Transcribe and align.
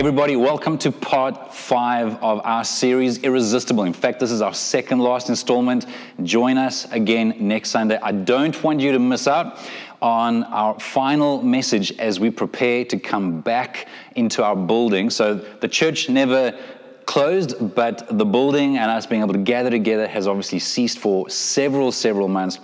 everybody, 0.00 0.34
welcome 0.34 0.78
to 0.78 0.90
part 0.90 1.52
five 1.52 2.14
of 2.22 2.40
our 2.42 2.64
series, 2.64 3.18
Irresistible. 3.18 3.84
In 3.84 3.92
fact, 3.92 4.18
this 4.18 4.30
is 4.30 4.40
our 4.40 4.54
second 4.54 5.00
last 5.00 5.28
installment. 5.28 5.84
Join 6.22 6.56
us 6.56 6.90
again 6.90 7.34
next 7.38 7.68
Sunday. 7.68 7.98
I 8.02 8.12
don't 8.12 8.64
want 8.64 8.80
you 8.80 8.92
to 8.92 8.98
miss 8.98 9.28
out 9.28 9.58
on 10.00 10.44
our 10.44 10.80
final 10.80 11.42
message 11.42 11.92
as 11.98 12.18
we 12.18 12.30
prepare 12.30 12.82
to 12.86 12.98
come 12.98 13.42
back 13.42 13.88
into 14.16 14.42
our 14.42 14.56
building. 14.56 15.10
So, 15.10 15.34
the 15.34 15.68
church 15.68 16.08
never 16.08 16.58
closed, 17.04 17.74
but 17.74 18.06
the 18.16 18.24
building 18.24 18.78
and 18.78 18.90
us 18.90 19.04
being 19.04 19.20
able 19.20 19.34
to 19.34 19.38
gather 19.38 19.68
together 19.68 20.08
has 20.08 20.26
obviously 20.26 20.60
ceased 20.60 20.98
for 20.98 21.28
several, 21.28 21.92
several 21.92 22.26
months. 22.26 22.58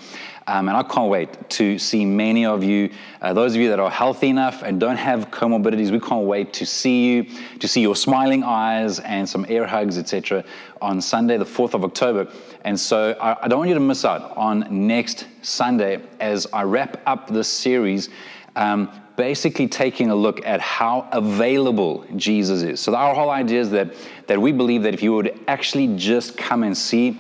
Um, 0.49 0.69
and 0.69 0.77
I 0.77 0.85
can't 0.85 1.11
wait 1.11 1.51
to 1.51 1.77
see 1.77 2.05
many 2.05 2.47
of 2.47 2.62
you, 2.62 2.91
uh, 3.21 3.33
those 3.33 3.57
of 3.57 3.61
you 3.61 3.69
that 3.71 3.81
are 3.81 3.91
healthy 3.91 4.29
enough 4.29 4.62
and 4.62 4.79
don't 4.79 4.97
have 4.97 5.33
comorbidities, 5.33 5.91
we 5.91 5.98
can't 5.98 6.25
wait 6.25 6.53
to 6.55 6.66
see 6.66 7.07
you, 7.07 7.27
to 7.59 7.66
see 7.66 7.80
your 7.80 7.97
smiling 7.97 8.45
eyes 8.45 9.01
and 9.01 9.29
some 9.29 9.45
air 9.48 9.67
hugs, 9.67 9.98
etc., 9.98 10.45
on 10.80 11.01
Sunday, 11.01 11.37
the 11.37 11.45
4th 11.45 11.75
of 11.75 11.83
October. 11.83 12.30
And 12.65 12.79
so 12.79 13.17
I, 13.20 13.45
I, 13.45 13.48
don't 13.48 13.59
want 13.59 13.70
you 13.70 13.75
to 13.75 13.80
miss 13.80 14.05
out 14.05 14.37
on 14.37 14.67
next 14.70 15.27
Sunday 15.43 16.01
as 16.20 16.47
I 16.53 16.62
wrap 16.62 17.01
up 17.06 17.28
this 17.28 17.48
series. 17.48 18.09
Um, 18.55 18.91
basically 19.17 19.67
taking 19.67 20.11
a 20.11 20.15
look 20.15 20.45
at 20.47 20.61
how 20.61 21.09
available 21.12 22.05
Jesus 22.17 22.62
is. 22.62 22.81
So 22.81 22.95
our 22.95 23.15
whole 23.15 23.31
idea 23.31 23.61
is 23.61 23.70
that, 23.70 23.95
that 24.27 24.41
we 24.41 24.53
believe 24.53 24.83
that 24.83 24.95
if 24.95 25.03
you 25.03 25.15
would 25.15 25.41
actually 25.48 25.97
just 25.97 26.37
come 26.37 26.62
and 26.62 26.77
see 26.77 27.19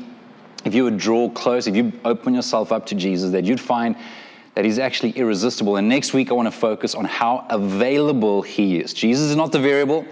if 0.66 0.74
you 0.74 0.82
would 0.82 0.98
draw 0.98 1.30
close, 1.30 1.68
if 1.68 1.76
you 1.76 1.92
open 2.04 2.34
yourself 2.34 2.72
up 2.72 2.86
to 2.86 2.96
Jesus, 2.96 3.30
that 3.30 3.44
you'd 3.44 3.60
find 3.60 3.94
that 4.54 4.64
he's 4.64 4.80
actually 4.80 5.10
irresistible. 5.12 5.76
And 5.76 5.88
next 5.88 6.12
week, 6.12 6.30
I 6.30 6.34
want 6.34 6.46
to 6.46 6.58
focus 6.58 6.94
on 6.96 7.04
how 7.04 7.46
available 7.50 8.42
he 8.42 8.80
is. 8.80 8.92
Jesus 8.92 9.30
is 9.30 9.36
not 9.36 9.52
the 9.52 9.60
variable. 9.60 10.04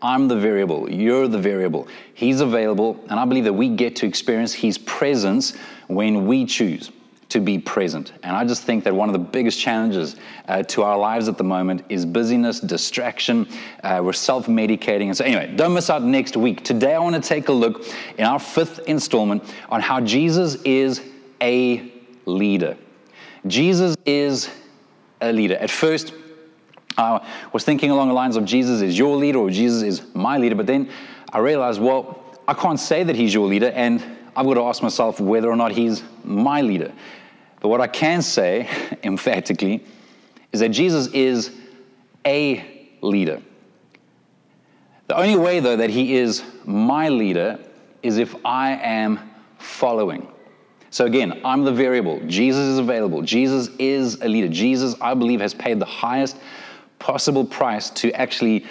I'm 0.00 0.28
the 0.28 0.36
variable. 0.36 0.88
You're 0.88 1.26
the 1.26 1.38
variable. 1.38 1.88
He's 2.14 2.40
available. 2.40 3.04
And 3.10 3.18
I 3.18 3.24
believe 3.24 3.42
that 3.44 3.52
we 3.52 3.70
get 3.70 3.96
to 3.96 4.06
experience 4.06 4.52
his 4.52 4.78
presence 4.78 5.56
when 5.88 6.26
we 6.26 6.44
choose 6.46 6.92
to 7.28 7.40
be 7.40 7.58
present. 7.58 8.12
And 8.22 8.34
I 8.34 8.44
just 8.44 8.62
think 8.62 8.84
that 8.84 8.94
one 8.94 9.08
of 9.08 9.12
the 9.12 9.18
biggest 9.18 9.60
challenges 9.60 10.16
uh, 10.48 10.62
to 10.64 10.82
our 10.82 10.96
lives 10.96 11.28
at 11.28 11.36
the 11.36 11.44
moment 11.44 11.84
is 11.88 12.06
busyness, 12.06 12.60
distraction. 12.60 13.46
Uh, 13.82 14.00
we're 14.02 14.14
self 14.14 14.46
medicating. 14.46 15.06
And 15.06 15.16
so, 15.16 15.24
anyway, 15.24 15.52
don't 15.54 15.74
miss 15.74 15.90
out 15.90 16.02
next 16.02 16.36
week. 16.36 16.64
Today, 16.64 16.94
I 16.94 16.98
want 16.98 17.14
to 17.16 17.20
take 17.20 17.48
a 17.48 17.52
look 17.52 17.86
in 18.16 18.24
our 18.24 18.38
fifth 18.38 18.80
installment 18.86 19.42
on 19.68 19.80
how 19.80 20.00
Jesus 20.00 20.56
is 20.62 21.02
a 21.42 21.92
leader. 22.24 22.76
Jesus 23.46 23.96
is 24.06 24.50
a 25.20 25.32
leader. 25.32 25.56
At 25.56 25.70
first, 25.70 26.14
I 26.96 27.26
was 27.52 27.62
thinking 27.62 27.90
along 27.90 28.08
the 28.08 28.14
lines 28.14 28.36
of 28.36 28.44
Jesus 28.44 28.80
is 28.80 28.98
your 28.98 29.16
leader 29.16 29.38
or 29.38 29.50
Jesus 29.50 29.82
is 29.82 30.14
my 30.14 30.38
leader, 30.38 30.54
but 30.54 30.66
then 30.66 30.90
I 31.32 31.38
realized, 31.38 31.80
well, 31.80 32.24
I 32.48 32.54
can't 32.54 32.80
say 32.80 33.04
that 33.04 33.14
he's 33.14 33.34
your 33.34 33.46
leader, 33.46 33.68
and 33.68 34.02
I've 34.38 34.46
got 34.46 34.54
to 34.54 34.62
ask 34.62 34.84
myself 34.84 35.18
whether 35.18 35.50
or 35.50 35.56
not 35.56 35.72
he's 35.72 36.04
my 36.22 36.60
leader. 36.60 36.92
But 37.58 37.70
what 37.70 37.80
I 37.80 37.88
can 37.88 38.22
say 38.22 38.68
emphatically 39.02 39.84
is 40.52 40.60
that 40.60 40.68
Jesus 40.68 41.08
is 41.08 41.50
a 42.24 42.86
leader. 43.00 43.42
The 45.08 45.16
only 45.16 45.36
way, 45.36 45.58
though, 45.58 45.74
that 45.76 45.90
he 45.90 46.14
is 46.14 46.44
my 46.64 47.08
leader 47.08 47.58
is 48.04 48.18
if 48.18 48.36
I 48.46 48.74
am 48.74 49.18
following. 49.58 50.28
So 50.90 51.04
again, 51.06 51.40
I'm 51.44 51.64
the 51.64 51.72
variable. 51.72 52.20
Jesus 52.28 52.60
is 52.60 52.78
available. 52.78 53.22
Jesus 53.22 53.70
is 53.80 54.20
a 54.20 54.28
leader. 54.28 54.48
Jesus, 54.48 54.94
I 55.00 55.14
believe, 55.14 55.40
has 55.40 55.52
paid 55.52 55.80
the 55.80 55.84
highest 55.84 56.36
possible 57.00 57.44
price 57.44 57.90
to 57.90 58.12
actually 58.12 58.66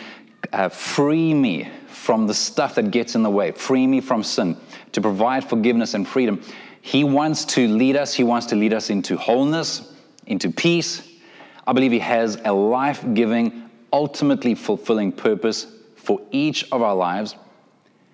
uh, 0.54 0.70
free 0.70 1.34
me 1.34 1.70
from 1.88 2.28
the 2.28 2.34
stuff 2.34 2.76
that 2.76 2.92
gets 2.92 3.16
in 3.16 3.24
the 3.24 3.30
way, 3.30 3.52
free 3.52 3.88
me 3.88 4.02
from 4.02 4.24
sin, 4.24 4.58
to 4.92 5.02
provide 5.02 5.44
forgiveness 5.44 5.94
and 5.94 6.08
freedom. 6.08 6.42
He 6.82 7.04
wants 7.04 7.46
to 7.46 7.68
lead 7.68 7.96
us, 7.96 8.14
He 8.14 8.24
wants 8.24 8.48
to 8.48 8.56
lead 8.56 8.74
us 8.74 8.90
into 8.90 9.18
wholeness, 9.18 9.94
into 10.26 10.52
peace. 10.52 11.08
I 11.66 11.74
believe 11.74 11.92
He 11.92 12.00
has 12.00 12.40
a 12.46 12.54
life 12.54 13.04
giving, 13.14 13.70
ultimately 13.92 14.56
fulfilling 14.56 15.12
purpose 15.12 15.68
for 15.96 16.22
each 16.32 16.72
of 16.72 16.82
our 16.82 16.96
lives. 16.96 17.36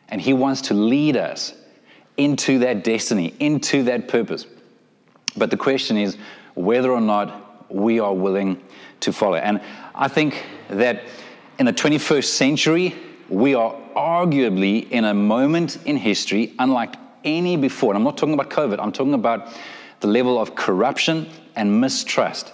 And 0.10 0.20
He 0.20 0.34
wants 0.34 0.62
to 0.62 0.74
lead 0.74 1.18
us 1.18 1.54
into 2.18 2.60
that 2.60 2.84
destiny, 2.84 3.34
into 3.40 3.84
that 3.84 4.08
purpose. 4.08 4.46
But 5.36 5.50
the 5.50 5.58
question 5.58 5.98
is 5.98 6.18
whether 6.56 6.92
or 6.92 7.02
not 7.02 7.72
we 7.74 8.00
are 8.00 8.14
willing 8.14 8.62
to 9.02 9.12
follow. 9.12 9.36
And 9.36 9.62
I 9.96 10.08
think 10.08 10.46
that 10.70 11.04
in 11.60 11.66
the 11.66 11.74
21st 11.74 12.26
century, 12.26 12.96
we 13.30 13.54
are 13.54 13.76
arguably 13.96 14.90
in 14.90 15.06
a 15.06 15.14
moment 15.14 15.78
in 15.86 15.98
history 15.98 16.54
unlike 16.60 16.96
any 17.24 17.58
before. 17.58 17.94
And 17.94 17.98
I'm 17.98 18.04
not 18.04 18.18
talking 18.18 18.34
about 18.34 18.50
COVID, 18.50 18.80
I'm 18.80 18.92
talking 18.92 19.14
about 19.14 19.54
the 20.00 20.08
level 20.08 20.40
of 20.40 20.56
corruption 20.56 21.30
and 21.56 21.80
mistrust 21.80 22.52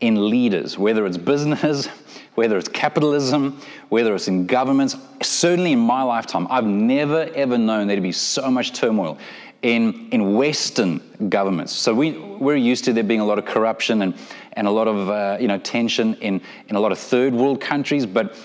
in 0.00 0.28
leaders, 0.28 0.76
whether 0.76 1.06
it's 1.06 1.16
business, 1.16 1.88
whether 2.34 2.56
it's 2.56 2.68
capitalism, 2.68 3.60
whether 3.88 4.14
it's 4.14 4.28
in 4.28 4.46
governments. 4.46 4.96
Certainly 5.22 5.72
in 5.72 5.78
my 5.78 6.02
lifetime, 6.02 6.46
I've 6.50 6.64
never 6.64 7.28
ever 7.34 7.58
known 7.58 7.86
there 7.86 7.96
to 7.96 8.02
be 8.02 8.12
so 8.12 8.50
much 8.50 8.72
turmoil 8.72 9.18
in, 9.62 10.08
in 10.10 10.34
Western 10.34 11.00
governments. 11.28 11.72
So 11.72 11.94
we, 11.94 12.12
we're 12.18 12.56
used 12.56 12.84
to 12.84 12.92
there 12.92 13.04
being 13.04 13.20
a 13.20 13.24
lot 13.24 13.38
of 13.38 13.44
corruption 13.44 14.02
and, 14.02 14.14
and 14.54 14.66
a 14.66 14.70
lot 14.70 14.88
of 14.88 15.08
uh, 15.08 15.38
you 15.40 15.48
know, 15.48 15.58
tension 15.58 16.14
in, 16.14 16.40
in 16.68 16.76
a 16.76 16.80
lot 16.80 16.92
of 16.92 16.98
third 16.98 17.32
world 17.32 17.60
countries, 17.60 18.04
but, 18.04 18.36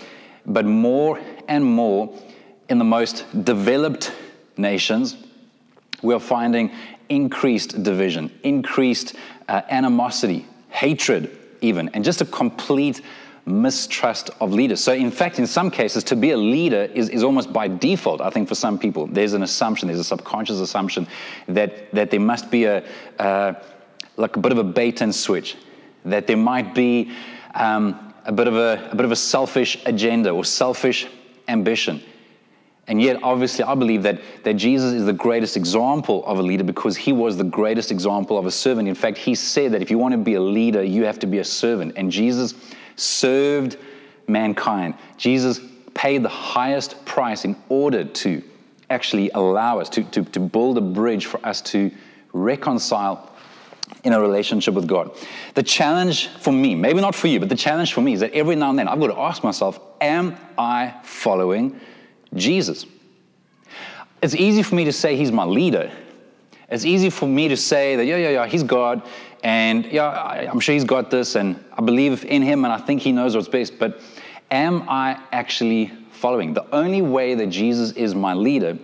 but 0.45 0.65
more 0.65 1.19
and 1.47 1.65
more 1.65 2.13
in 2.69 2.77
the 2.77 2.85
most 2.85 3.25
developed 3.43 4.13
nations, 4.57 5.17
we're 6.03 6.19
finding 6.19 6.71
increased 7.09 7.81
division, 7.81 8.31
increased 8.43 9.15
uh, 9.47 9.61
animosity, 9.69 10.45
hatred, 10.69 11.35
even, 11.61 11.89
and 11.89 12.03
just 12.03 12.21
a 12.21 12.25
complete 12.25 13.01
mistrust 13.47 14.29
of 14.41 14.53
leaders. 14.53 14.83
So, 14.83 14.93
in 14.93 15.09
fact, 15.09 15.39
in 15.39 15.47
some 15.47 15.71
cases, 15.71 16.03
to 16.05 16.15
be 16.15 16.31
a 16.31 16.37
leader 16.37 16.83
is, 16.93 17.09
is 17.09 17.23
almost 17.23 17.53
by 17.53 17.67
default, 17.67 18.21
I 18.21 18.29
think, 18.29 18.47
for 18.47 18.55
some 18.55 18.77
people. 18.77 19.07
There's 19.07 19.33
an 19.33 19.43
assumption, 19.43 19.87
there's 19.87 19.99
a 19.99 20.03
subconscious 20.03 20.59
assumption 20.59 21.07
that, 21.47 21.91
that 21.93 22.11
there 22.11 22.19
must 22.19 22.51
be 22.51 22.65
a, 22.65 22.83
uh, 23.17 23.53
like 24.17 24.35
a 24.35 24.39
bit 24.39 24.51
of 24.51 24.57
a 24.57 24.63
bait 24.63 25.01
and 25.01 25.13
switch, 25.15 25.55
that 26.05 26.27
there 26.27 26.37
might 26.37 26.75
be 26.75 27.11
um, 27.55 28.13
a, 28.25 28.31
bit 28.31 28.47
of 28.47 28.55
a, 28.55 28.89
a 28.91 28.95
bit 28.95 29.05
of 29.05 29.11
a 29.11 29.15
selfish 29.15 29.81
agenda 29.85 30.29
or 30.29 30.43
selfish 30.43 31.07
ambition. 31.47 32.03
And 32.89 33.01
yet, 33.01 33.21
obviously, 33.21 33.65
I 33.65 33.75
believe 33.75 34.03
that, 34.03 34.21
that 34.43 34.53
Jesus 34.53 34.93
is 34.93 35.05
the 35.05 35.13
greatest 35.13 35.57
example 35.57 36.25
of 36.25 36.39
a 36.39 36.41
leader 36.41 36.63
because 36.63 36.95
he 36.95 37.11
was 37.11 37.35
the 37.35 37.43
greatest 37.43 37.91
example 37.91 38.37
of 38.37 38.45
a 38.45 38.51
servant. 38.51 38.87
In 38.87 38.95
fact, 38.95 39.17
he 39.17 39.35
said 39.35 39.73
that 39.73 39.81
if 39.81 39.91
you 39.91 39.97
want 39.97 40.13
to 40.13 40.17
be 40.17 40.35
a 40.35 40.41
leader, 40.41 40.81
you 40.81 41.03
have 41.03 41.19
to 41.19 41.27
be 41.27 41.39
a 41.39 41.43
servant. 41.43 41.93
And 41.97 42.09
Jesus 42.09 42.53
served 42.97 43.77
mankind. 44.27 44.95
Jesus 45.17 45.61
paid 45.93 46.23
the 46.23 46.29
highest 46.29 47.03
price 47.05 47.45
in 47.45 47.55
order 47.69 48.03
to 48.03 48.43
actually 48.89 49.29
allow 49.31 49.79
us 49.79 49.89
to, 49.89 50.03
to, 50.03 50.23
to 50.23 50.39
build 50.39 50.77
a 50.77 50.81
bridge 50.81 51.25
for 51.25 51.43
us 51.45 51.61
to 51.61 51.91
reconcile 52.33 53.31
in 54.03 54.13
a 54.13 54.19
relationship 54.19 54.73
with 54.73 54.87
God. 54.87 55.15
The 55.55 55.63
challenge 55.63 56.27
for 56.27 56.51
me, 56.51 56.75
maybe 56.75 57.01
not 57.01 57.15
for 57.15 57.27
you, 57.27 57.39
but 57.39 57.49
the 57.49 57.55
challenge 57.55 57.93
for 57.93 58.01
me 58.01 58.13
is 58.13 58.19
that 58.19 58.33
every 58.33 58.55
now 58.55 58.69
and 58.69 58.77
then 58.77 58.87
I've 58.87 58.99
got 58.99 59.07
to 59.07 59.19
ask 59.19 59.43
myself, 59.43 59.79
am 60.01 60.37
I 60.57 60.93
following 61.03 61.79
Jesus. 62.33 62.85
It's 64.21 64.35
easy 64.35 64.63
for 64.63 64.75
me 64.75 64.85
to 64.85 64.93
say 64.93 65.15
he's 65.15 65.31
my 65.31 65.45
leader. 65.45 65.91
It's 66.69 66.85
easy 66.85 67.09
for 67.09 67.27
me 67.27 67.47
to 67.47 67.57
say 67.57 67.95
that, 67.95 68.05
yeah, 68.05 68.17
yeah, 68.17 68.29
yeah, 68.29 68.47
he's 68.47 68.63
God, 68.63 69.01
and 69.43 69.85
yeah, 69.85 70.07
I, 70.07 70.49
I'm 70.49 70.59
sure 70.59 70.73
he's 70.73 70.83
got 70.83 71.11
this, 71.11 71.35
and 71.35 71.63
I 71.73 71.81
believe 71.81 72.25
in 72.25 72.41
him, 72.41 72.65
and 72.65 72.73
I 72.73 72.77
think 72.77 73.01
he 73.01 73.11
knows 73.11 73.35
what's 73.35 73.47
best. 73.47 73.79
But 73.79 74.01
am 74.51 74.87
I 74.89 75.21
actually 75.31 75.91
following? 76.11 76.53
The 76.53 76.65
only 76.73 77.01
way 77.01 77.35
that 77.35 77.47
Jesus 77.47 77.91
is 77.91 78.15
my 78.15 78.33
leader 78.33 78.77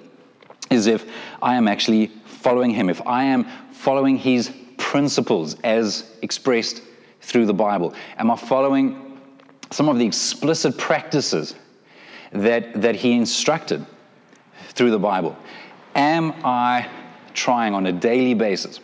is 0.69 0.88
if 0.88 1.05
I 1.41 1.55
am 1.55 1.67
actually 1.67 2.07
following 2.25 2.71
him, 2.71 2.89
if 2.89 3.05
I 3.05 3.23
am 3.23 3.45
following 3.71 4.17
his 4.17 4.51
principles 4.77 5.55
as 5.63 6.11
expressed 6.21 6.81
through 7.21 7.45
the 7.45 7.53
Bible. 7.53 7.94
Am 8.17 8.29
I 8.29 8.35
following 8.35 9.19
some 9.71 9.89
of 9.89 9.97
the 9.97 10.05
explicit 10.05 10.77
practices 10.77 11.55
that, 12.31 12.81
that 12.81 12.95
he 12.95 13.13
instructed 13.13 13.85
through 14.69 14.91
the 14.91 15.00
Bible. 15.00 15.38
Am 15.95 16.33
I 16.44 16.89
trying 17.33 17.73
on 17.73 17.88
a 17.88 17.91
daily 17.91 18.33
basis 18.33 18.79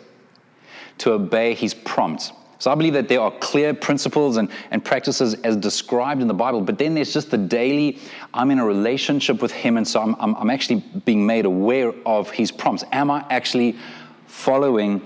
to 1.00 1.12
obey 1.12 1.54
his 1.54 1.74
prompts? 1.74 2.32
So 2.60 2.70
I 2.70 2.74
believe 2.74 2.92
that 2.92 3.08
there 3.08 3.22
are 3.22 3.30
clear 3.38 3.72
principles 3.72 4.36
and, 4.36 4.50
and 4.70 4.84
practices 4.84 5.32
as 5.32 5.56
described 5.56 6.20
in 6.20 6.28
the 6.28 6.34
Bible, 6.34 6.60
but 6.60 6.76
then 6.76 6.94
there's 6.94 7.12
just 7.12 7.30
the 7.30 7.38
daily, 7.38 7.98
I'm 8.34 8.50
in 8.50 8.58
a 8.58 8.64
relationship 8.64 9.40
with 9.40 9.50
him, 9.50 9.78
and 9.78 9.88
so 9.88 10.02
I'm, 10.02 10.14
I'm, 10.20 10.36
I'm 10.36 10.50
actually 10.50 10.84
being 11.06 11.24
made 11.24 11.46
aware 11.46 11.94
of 12.04 12.30
his 12.30 12.52
prompts. 12.52 12.84
Am 12.92 13.10
I 13.10 13.24
actually 13.30 13.78
following 14.26 15.00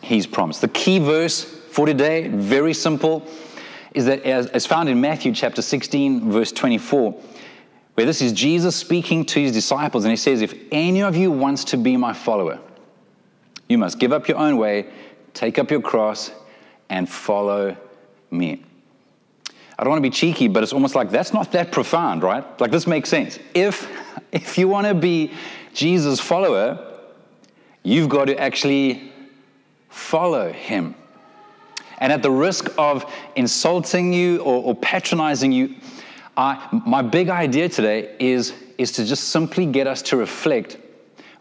his 0.00 0.26
prompts? 0.26 0.60
The 0.60 0.68
key 0.68 0.98
verse 0.98 1.44
for 1.44 1.84
today, 1.84 2.28
very 2.28 2.72
simple, 2.72 3.26
is 3.92 4.06
that 4.06 4.22
as, 4.22 4.46
as 4.46 4.64
found 4.64 4.88
in 4.88 4.98
Matthew 4.98 5.34
chapter 5.34 5.60
16, 5.60 6.30
verse 6.30 6.52
24, 6.52 7.20
where 7.94 8.06
this 8.06 8.22
is 8.22 8.32
Jesus 8.32 8.74
speaking 8.74 9.26
to 9.26 9.40
his 9.40 9.52
disciples, 9.52 10.04
and 10.04 10.10
he 10.10 10.16
says, 10.16 10.40
If 10.40 10.54
any 10.72 11.02
of 11.02 11.16
you 11.16 11.30
wants 11.30 11.64
to 11.64 11.76
be 11.76 11.98
my 11.98 12.14
follower, 12.14 12.60
you 13.68 13.76
must 13.76 13.98
give 13.98 14.12
up 14.12 14.26
your 14.26 14.38
own 14.38 14.56
way, 14.56 14.90
take 15.38 15.58
up 15.58 15.70
your 15.70 15.80
cross, 15.80 16.32
and 16.90 17.08
follow 17.08 17.76
me. 18.30 18.62
I 19.78 19.84
don't 19.84 19.90
want 19.90 20.02
to 20.02 20.10
be 20.10 20.14
cheeky, 20.14 20.48
but 20.48 20.64
it's 20.64 20.72
almost 20.72 20.96
like 20.96 21.10
that's 21.10 21.32
not 21.32 21.52
that 21.52 21.70
profound, 21.70 22.24
right? 22.24 22.44
Like 22.60 22.72
this 22.72 22.86
makes 22.86 23.08
sense. 23.08 23.38
If 23.54 23.88
if 24.32 24.58
you 24.58 24.66
want 24.68 24.88
to 24.88 24.94
be 24.94 25.32
Jesus' 25.74 26.18
follower, 26.18 26.98
you've 27.84 28.08
got 28.08 28.24
to 28.24 28.38
actually 28.38 29.12
follow 29.88 30.52
him. 30.52 30.96
And 31.98 32.12
at 32.12 32.22
the 32.22 32.30
risk 32.30 32.68
of 32.76 33.12
insulting 33.36 34.12
you 34.12 34.38
or, 34.40 34.62
or 34.62 34.74
patronizing 34.74 35.52
you, 35.52 35.76
I, 36.36 36.68
my 36.86 37.02
big 37.02 37.28
idea 37.28 37.68
today 37.68 38.14
is, 38.20 38.54
is 38.76 38.92
to 38.92 39.04
just 39.04 39.28
simply 39.30 39.66
get 39.66 39.86
us 39.86 40.02
to 40.02 40.16
reflect 40.16 40.78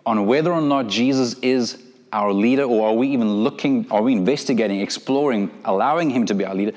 on 0.05 0.25
whether 0.25 0.51
or 0.51 0.61
not 0.61 0.87
Jesus 0.87 1.35
is 1.39 1.83
our 2.13 2.31
leader, 2.31 2.63
or 2.63 2.89
are 2.89 2.93
we 2.93 3.09
even 3.09 3.43
looking, 3.43 3.85
are 3.91 4.01
we 4.01 4.13
investigating, 4.13 4.79
exploring, 4.81 5.51
allowing 5.65 6.09
him 6.09 6.25
to 6.25 6.33
be 6.33 6.45
our 6.45 6.55
leader? 6.55 6.71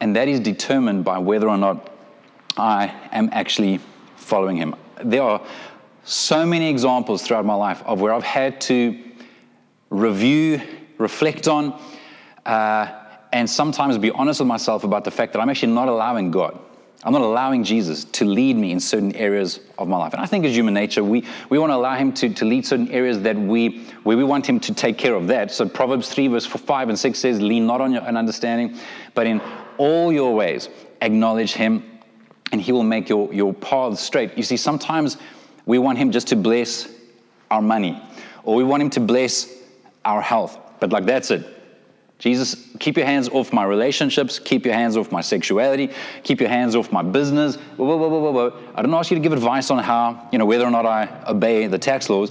And 0.00 0.16
that 0.16 0.28
is 0.28 0.40
determined 0.40 1.04
by 1.04 1.18
whether 1.18 1.48
or 1.48 1.56
not 1.58 1.90
I 2.56 2.94
am 3.12 3.28
actually 3.32 3.80
following 4.16 4.56
him. 4.56 4.74
There 5.02 5.22
are 5.22 5.40
so 6.04 6.44
many 6.46 6.68
examples 6.68 7.22
throughout 7.22 7.44
my 7.44 7.54
life 7.54 7.82
of 7.84 8.00
where 8.00 8.12
I've 8.12 8.22
had 8.22 8.60
to 8.62 8.98
review, 9.90 10.60
reflect 10.98 11.48
on, 11.48 11.80
uh, 12.46 12.86
and 13.32 13.48
sometimes 13.48 13.98
be 13.98 14.10
honest 14.12 14.40
with 14.40 14.46
myself 14.46 14.84
about 14.84 15.04
the 15.04 15.10
fact 15.10 15.32
that 15.32 15.40
I'm 15.40 15.48
actually 15.48 15.72
not 15.72 15.88
allowing 15.88 16.30
God 16.30 16.58
I'm 17.04 17.12
not 17.12 17.20
allowing 17.20 17.64
Jesus 17.64 18.04
to 18.04 18.24
lead 18.24 18.56
me 18.56 18.72
in 18.72 18.80
certain 18.80 19.14
areas 19.14 19.60
of 19.78 19.88
my 19.88 19.98
life. 19.98 20.14
And 20.14 20.22
I 20.22 20.26
think 20.26 20.46
as 20.46 20.56
human 20.56 20.72
nature, 20.72 21.04
we, 21.04 21.24
we 21.50 21.58
want 21.58 21.70
to 21.70 21.76
allow 21.76 21.96
him 21.96 22.14
to, 22.14 22.32
to 22.32 22.44
lead 22.46 22.64
certain 22.64 22.90
areas 22.90 23.20
that 23.22 23.36
we, 23.36 23.84
where 24.04 24.16
we 24.16 24.24
want 24.24 24.46
him 24.46 24.58
to 24.60 24.72
take 24.72 24.96
care 24.96 25.14
of 25.14 25.26
that. 25.26 25.50
So 25.50 25.68
Proverbs 25.68 26.08
3, 26.08 26.28
verse 26.28 26.46
5 26.46 26.88
and 26.88 26.98
6 26.98 27.18
says, 27.18 27.40
lean 27.42 27.66
not 27.66 27.82
on 27.82 27.92
your 27.92 28.06
own 28.08 28.16
understanding, 28.16 28.78
but 29.12 29.26
in 29.26 29.42
all 29.76 30.12
your 30.12 30.34
ways 30.34 30.70
acknowledge 31.02 31.52
him, 31.52 31.84
and 32.52 32.60
he 32.60 32.72
will 32.72 32.82
make 32.82 33.10
your, 33.10 33.32
your 33.34 33.52
paths 33.52 34.00
straight. 34.00 34.36
You 34.36 34.42
see, 34.42 34.56
sometimes 34.56 35.18
we 35.66 35.78
want 35.78 35.98
him 35.98 36.10
just 36.10 36.28
to 36.28 36.36
bless 36.36 36.88
our 37.50 37.60
money, 37.60 38.02
or 38.44 38.54
we 38.54 38.64
want 38.64 38.82
him 38.82 38.90
to 38.90 39.00
bless 39.00 39.52
our 40.04 40.22
health. 40.22 40.58
But 40.80 40.90
like 40.90 41.04
that's 41.04 41.30
it. 41.30 41.53
Jesus, 42.18 42.68
keep 42.78 42.96
your 42.96 43.06
hands 43.06 43.28
off 43.28 43.52
my 43.52 43.64
relationships, 43.64 44.38
keep 44.38 44.64
your 44.64 44.74
hands 44.74 44.96
off 44.96 45.10
my 45.10 45.20
sexuality, 45.20 45.90
keep 46.22 46.40
your 46.40 46.48
hands 46.48 46.74
off 46.76 46.92
my 46.92 47.02
business. 47.02 47.56
Whoa, 47.76 47.96
whoa, 47.96 48.30
whoa, 48.30 48.58
I 48.74 48.82
don't 48.82 48.94
ask 48.94 49.10
you 49.10 49.16
to 49.16 49.20
give 49.20 49.32
advice 49.32 49.70
on 49.70 49.82
how, 49.82 50.28
you 50.32 50.38
know, 50.38 50.46
whether 50.46 50.64
or 50.64 50.70
not 50.70 50.86
I 50.86 51.08
obey 51.26 51.66
the 51.66 51.78
tax 51.78 52.08
laws. 52.08 52.30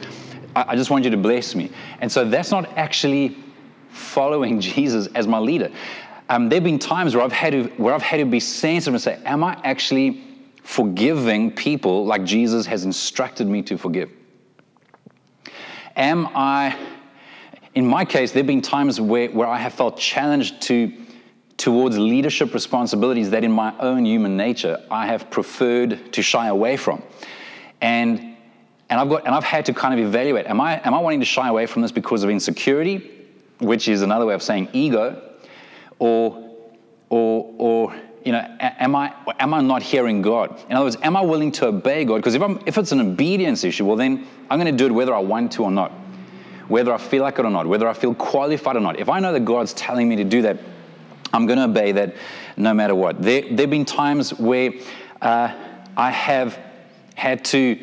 I, 0.56 0.66
I 0.70 0.76
just 0.76 0.90
want 0.90 1.04
you 1.04 1.12
to 1.12 1.18
bless 1.18 1.54
me. 1.54 1.70
And 2.00 2.12
so 2.12 2.28
that's 2.28 2.50
not 2.50 2.76
actually 2.78 3.38
following 3.90 4.60
Jesus 4.62 5.08
as 5.16 5.28
my 5.28 5.40
leader. 5.40 5.70
Um, 6.30 6.50
there 6.50 6.58
have 6.58 6.64
been 6.64 6.80
times 6.80 7.16
where 7.16 7.24
I've 7.24 7.34
had 7.34 7.52
to 7.52 7.64
where 7.76 7.94
I've 7.94 8.02
had 8.02 8.18
to 8.18 8.26
be 8.26 8.40
sensitive 8.40 8.94
and 8.94 9.04
say, 9.04 9.22
"Am 9.26 9.44
I 9.44 9.60
actually 9.64 10.24
forgiving 10.64 11.52
people 11.52 12.06
like 12.06 12.24
Jesus 12.24 12.66
has 12.66 12.86
instructed 12.86 13.46
me 13.48 13.62
to 13.64 13.78
forgive? 13.78 14.10
Am 15.96 16.28
I 16.34 16.76
in 17.76 17.86
my 17.88 18.06
case, 18.06 18.32
there 18.32 18.42
have 18.42 18.48
been 18.48 18.62
times 18.62 19.02
where, 19.02 19.30
where 19.30 19.48
I 19.48 19.58
have 19.58 19.74
felt 19.74 19.98
challenged 19.98 20.62
to, 20.64 20.94
towards 21.58 21.98
leadership 21.98 22.54
responsibilities 22.54 23.32
that 23.32 23.44
in 23.44 23.52
my 23.52 23.74
own 23.80 24.06
human 24.06 24.38
nature 24.38 24.84
I 24.92 25.08
have 25.08 25.30
preferred 25.32 26.14
to 26.14 26.22
shy 26.22 26.48
away 26.48 26.78
from. 26.78 27.02
And, 27.82 28.36
and, 28.90 29.00
I've, 29.00 29.10
got, 29.10 29.26
and 29.26 29.34
I've 29.34 29.44
had 29.44 29.66
to 29.66 29.74
kind 29.74 30.00
of 30.00 30.06
evaluate 30.06 30.46
am 30.46 30.62
I, 30.62 30.80
am 30.86 30.94
I 30.94 31.00
wanting 31.00 31.20
to 31.22 31.26
shy 31.26 31.48
away 31.48 31.66
from 31.66 31.82
this 31.82 31.92
because 31.92 32.24
of 32.24 32.30
insecurity, 32.30 33.28
which 33.60 33.88
is 33.88 34.02
another 34.04 34.26
way 34.26 34.36
of 34.36 34.44
saying 34.44 34.70
ego, 34.74 35.22
or, 35.98 36.56
or, 37.10 37.54
or 37.58 37.96
you 38.24 38.32
know, 38.32 38.56
am 38.60 38.96
I, 38.96 39.14
am 39.40 39.54
I 39.54 39.62
not 39.62 39.82
hearing 39.82 40.22
God? 40.22 40.62
In 40.70 40.76
other 40.76 40.86
words, 40.86 40.98
am 41.02 41.18
I 41.18 41.22
willing 41.22 41.52
to 41.54 41.68
obey 41.68 42.06
God? 42.06 42.18
Because 42.18 42.36
if, 42.36 42.42
I'm, 42.42 42.62
if 42.68 42.78
it's 42.78 42.92
an 42.92 43.02
obedience 43.02 43.64
issue, 43.64 43.86
well, 43.86 43.98
then 43.98 44.28
I'm 44.50 44.60
going 44.60 44.72
to 44.72 44.78
do 44.78 44.86
it 44.86 44.92
whether 44.92 45.14
I 45.14 45.20
want 45.20 45.52
to 45.54 45.64
or 45.64 45.72
not 45.72 45.92
whether 46.68 46.94
I 46.94 46.98
feel 46.98 47.24
like 47.24 47.40
it 47.40 47.46
or 47.46 47.52
not, 47.52 47.68
whether 47.68 47.88
I 47.88 47.94
feel 47.94 48.14
qualified 48.14 48.76
or 48.76 48.80
not. 48.80 49.00
If 49.00 49.10
I 49.10 49.20
know 49.20 49.34
that 49.34 49.46
God's 49.46 49.74
telling 49.74 50.08
me 50.08 50.16
to 50.18 50.24
do 50.24 50.42
that, 50.44 50.60
I'm 51.34 51.46
going 51.46 51.58
to 51.58 51.66
obey 51.66 51.92
that 51.94 52.16
no 52.58 52.74
matter 52.74 52.96
what. 52.96 53.22
There, 53.22 53.42
have 53.42 53.70
been 53.70 53.86
times 53.86 54.38
where 54.40 54.72
uh, 55.22 55.54
I 55.98 56.12
have 56.12 56.60
had 57.16 57.44
to 57.46 57.80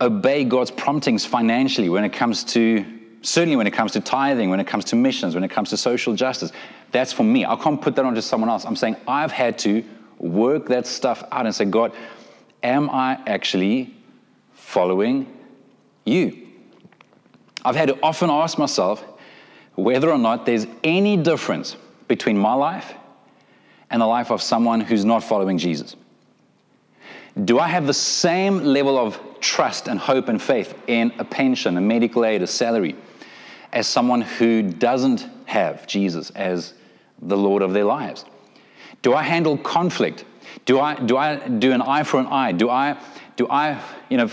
obey 0.00 0.44
God's 0.44 0.70
promptings 0.70 1.24
financially 1.24 1.88
when 1.88 2.04
it 2.04 2.12
comes 2.12 2.44
to, 2.44 2.84
certainly 3.22 3.56
when 3.56 3.66
it 3.66 3.72
comes 3.72 3.92
to 3.92 4.00
tithing, 4.00 4.50
when 4.50 4.60
it 4.60 4.66
comes 4.66 4.84
to 4.86 4.96
missions, 4.96 5.34
when 5.34 5.44
it 5.44 5.50
comes 5.50 5.70
to 5.70 5.76
social 5.76 6.14
justice. 6.14 6.52
That's 6.90 7.12
for 7.12 7.22
me. 7.22 7.44
I 7.44 7.56
can't 7.56 7.80
put 7.80 7.96
that 7.96 8.04
onto 8.04 8.20
someone 8.20 8.50
else. 8.50 8.64
I'm 8.64 8.76
saying 8.76 8.96
I've 9.06 9.32
had 9.32 9.58
to 9.60 9.84
work 10.18 10.66
that 10.68 10.86
stuff 10.86 11.22
out 11.30 11.46
and 11.46 11.54
say, 11.54 11.64
God, 11.64 11.92
am 12.62 12.90
I 12.90 13.20
actually 13.26 13.94
following 14.52 15.26
you? 16.04 16.49
I've 17.64 17.76
had 17.76 17.88
to 17.88 17.98
often 18.02 18.30
ask 18.30 18.58
myself 18.58 19.04
whether 19.74 20.10
or 20.10 20.18
not 20.18 20.46
there's 20.46 20.66
any 20.84 21.16
difference 21.16 21.76
between 22.08 22.36
my 22.36 22.54
life 22.54 22.94
and 23.90 24.00
the 24.00 24.06
life 24.06 24.30
of 24.30 24.42
someone 24.42 24.80
who's 24.80 25.04
not 25.04 25.22
following 25.22 25.58
Jesus. 25.58 25.96
Do 27.44 27.58
I 27.58 27.68
have 27.68 27.86
the 27.86 27.94
same 27.94 28.58
level 28.58 28.98
of 28.98 29.20
trust 29.40 29.88
and 29.88 29.98
hope 29.98 30.28
and 30.28 30.40
faith 30.40 30.74
in 30.86 31.12
a 31.18 31.24
pension, 31.24 31.76
a 31.76 31.80
medical 31.80 32.24
aid, 32.24 32.42
a 32.42 32.46
salary, 32.46 32.96
as 33.72 33.86
someone 33.86 34.20
who 34.20 34.62
doesn't 34.62 35.26
have 35.46 35.86
Jesus 35.86 36.30
as 36.30 36.74
the 37.22 37.36
Lord 37.36 37.62
of 37.62 37.72
their 37.72 37.84
lives? 37.84 38.24
Do 39.02 39.14
I 39.14 39.22
handle 39.22 39.56
conflict? 39.56 40.24
Do 40.64 40.80
I 40.80 40.94
do 40.94 41.16
I 41.16 41.36
do 41.48 41.72
an 41.72 41.82
eye 41.82 42.02
for 42.02 42.20
an 42.20 42.26
eye? 42.26 42.52
Do 42.52 42.68
I 42.68 43.00
do 43.36 43.48
I 43.48 43.80
you 44.08 44.16
know 44.16 44.28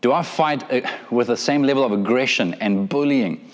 do 0.00 0.12
I 0.12 0.22
fight 0.22 0.70
uh, 0.72 0.88
with 1.10 1.26
the 1.26 1.36
same 1.36 1.62
level 1.62 1.84
of 1.84 1.92
aggression 1.92 2.54
and 2.54 2.88
bullying 2.88 3.50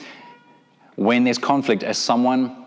when 0.94 1.24
there's 1.24 1.38
conflict 1.38 1.82
as 1.82 1.98
someone 1.98 2.64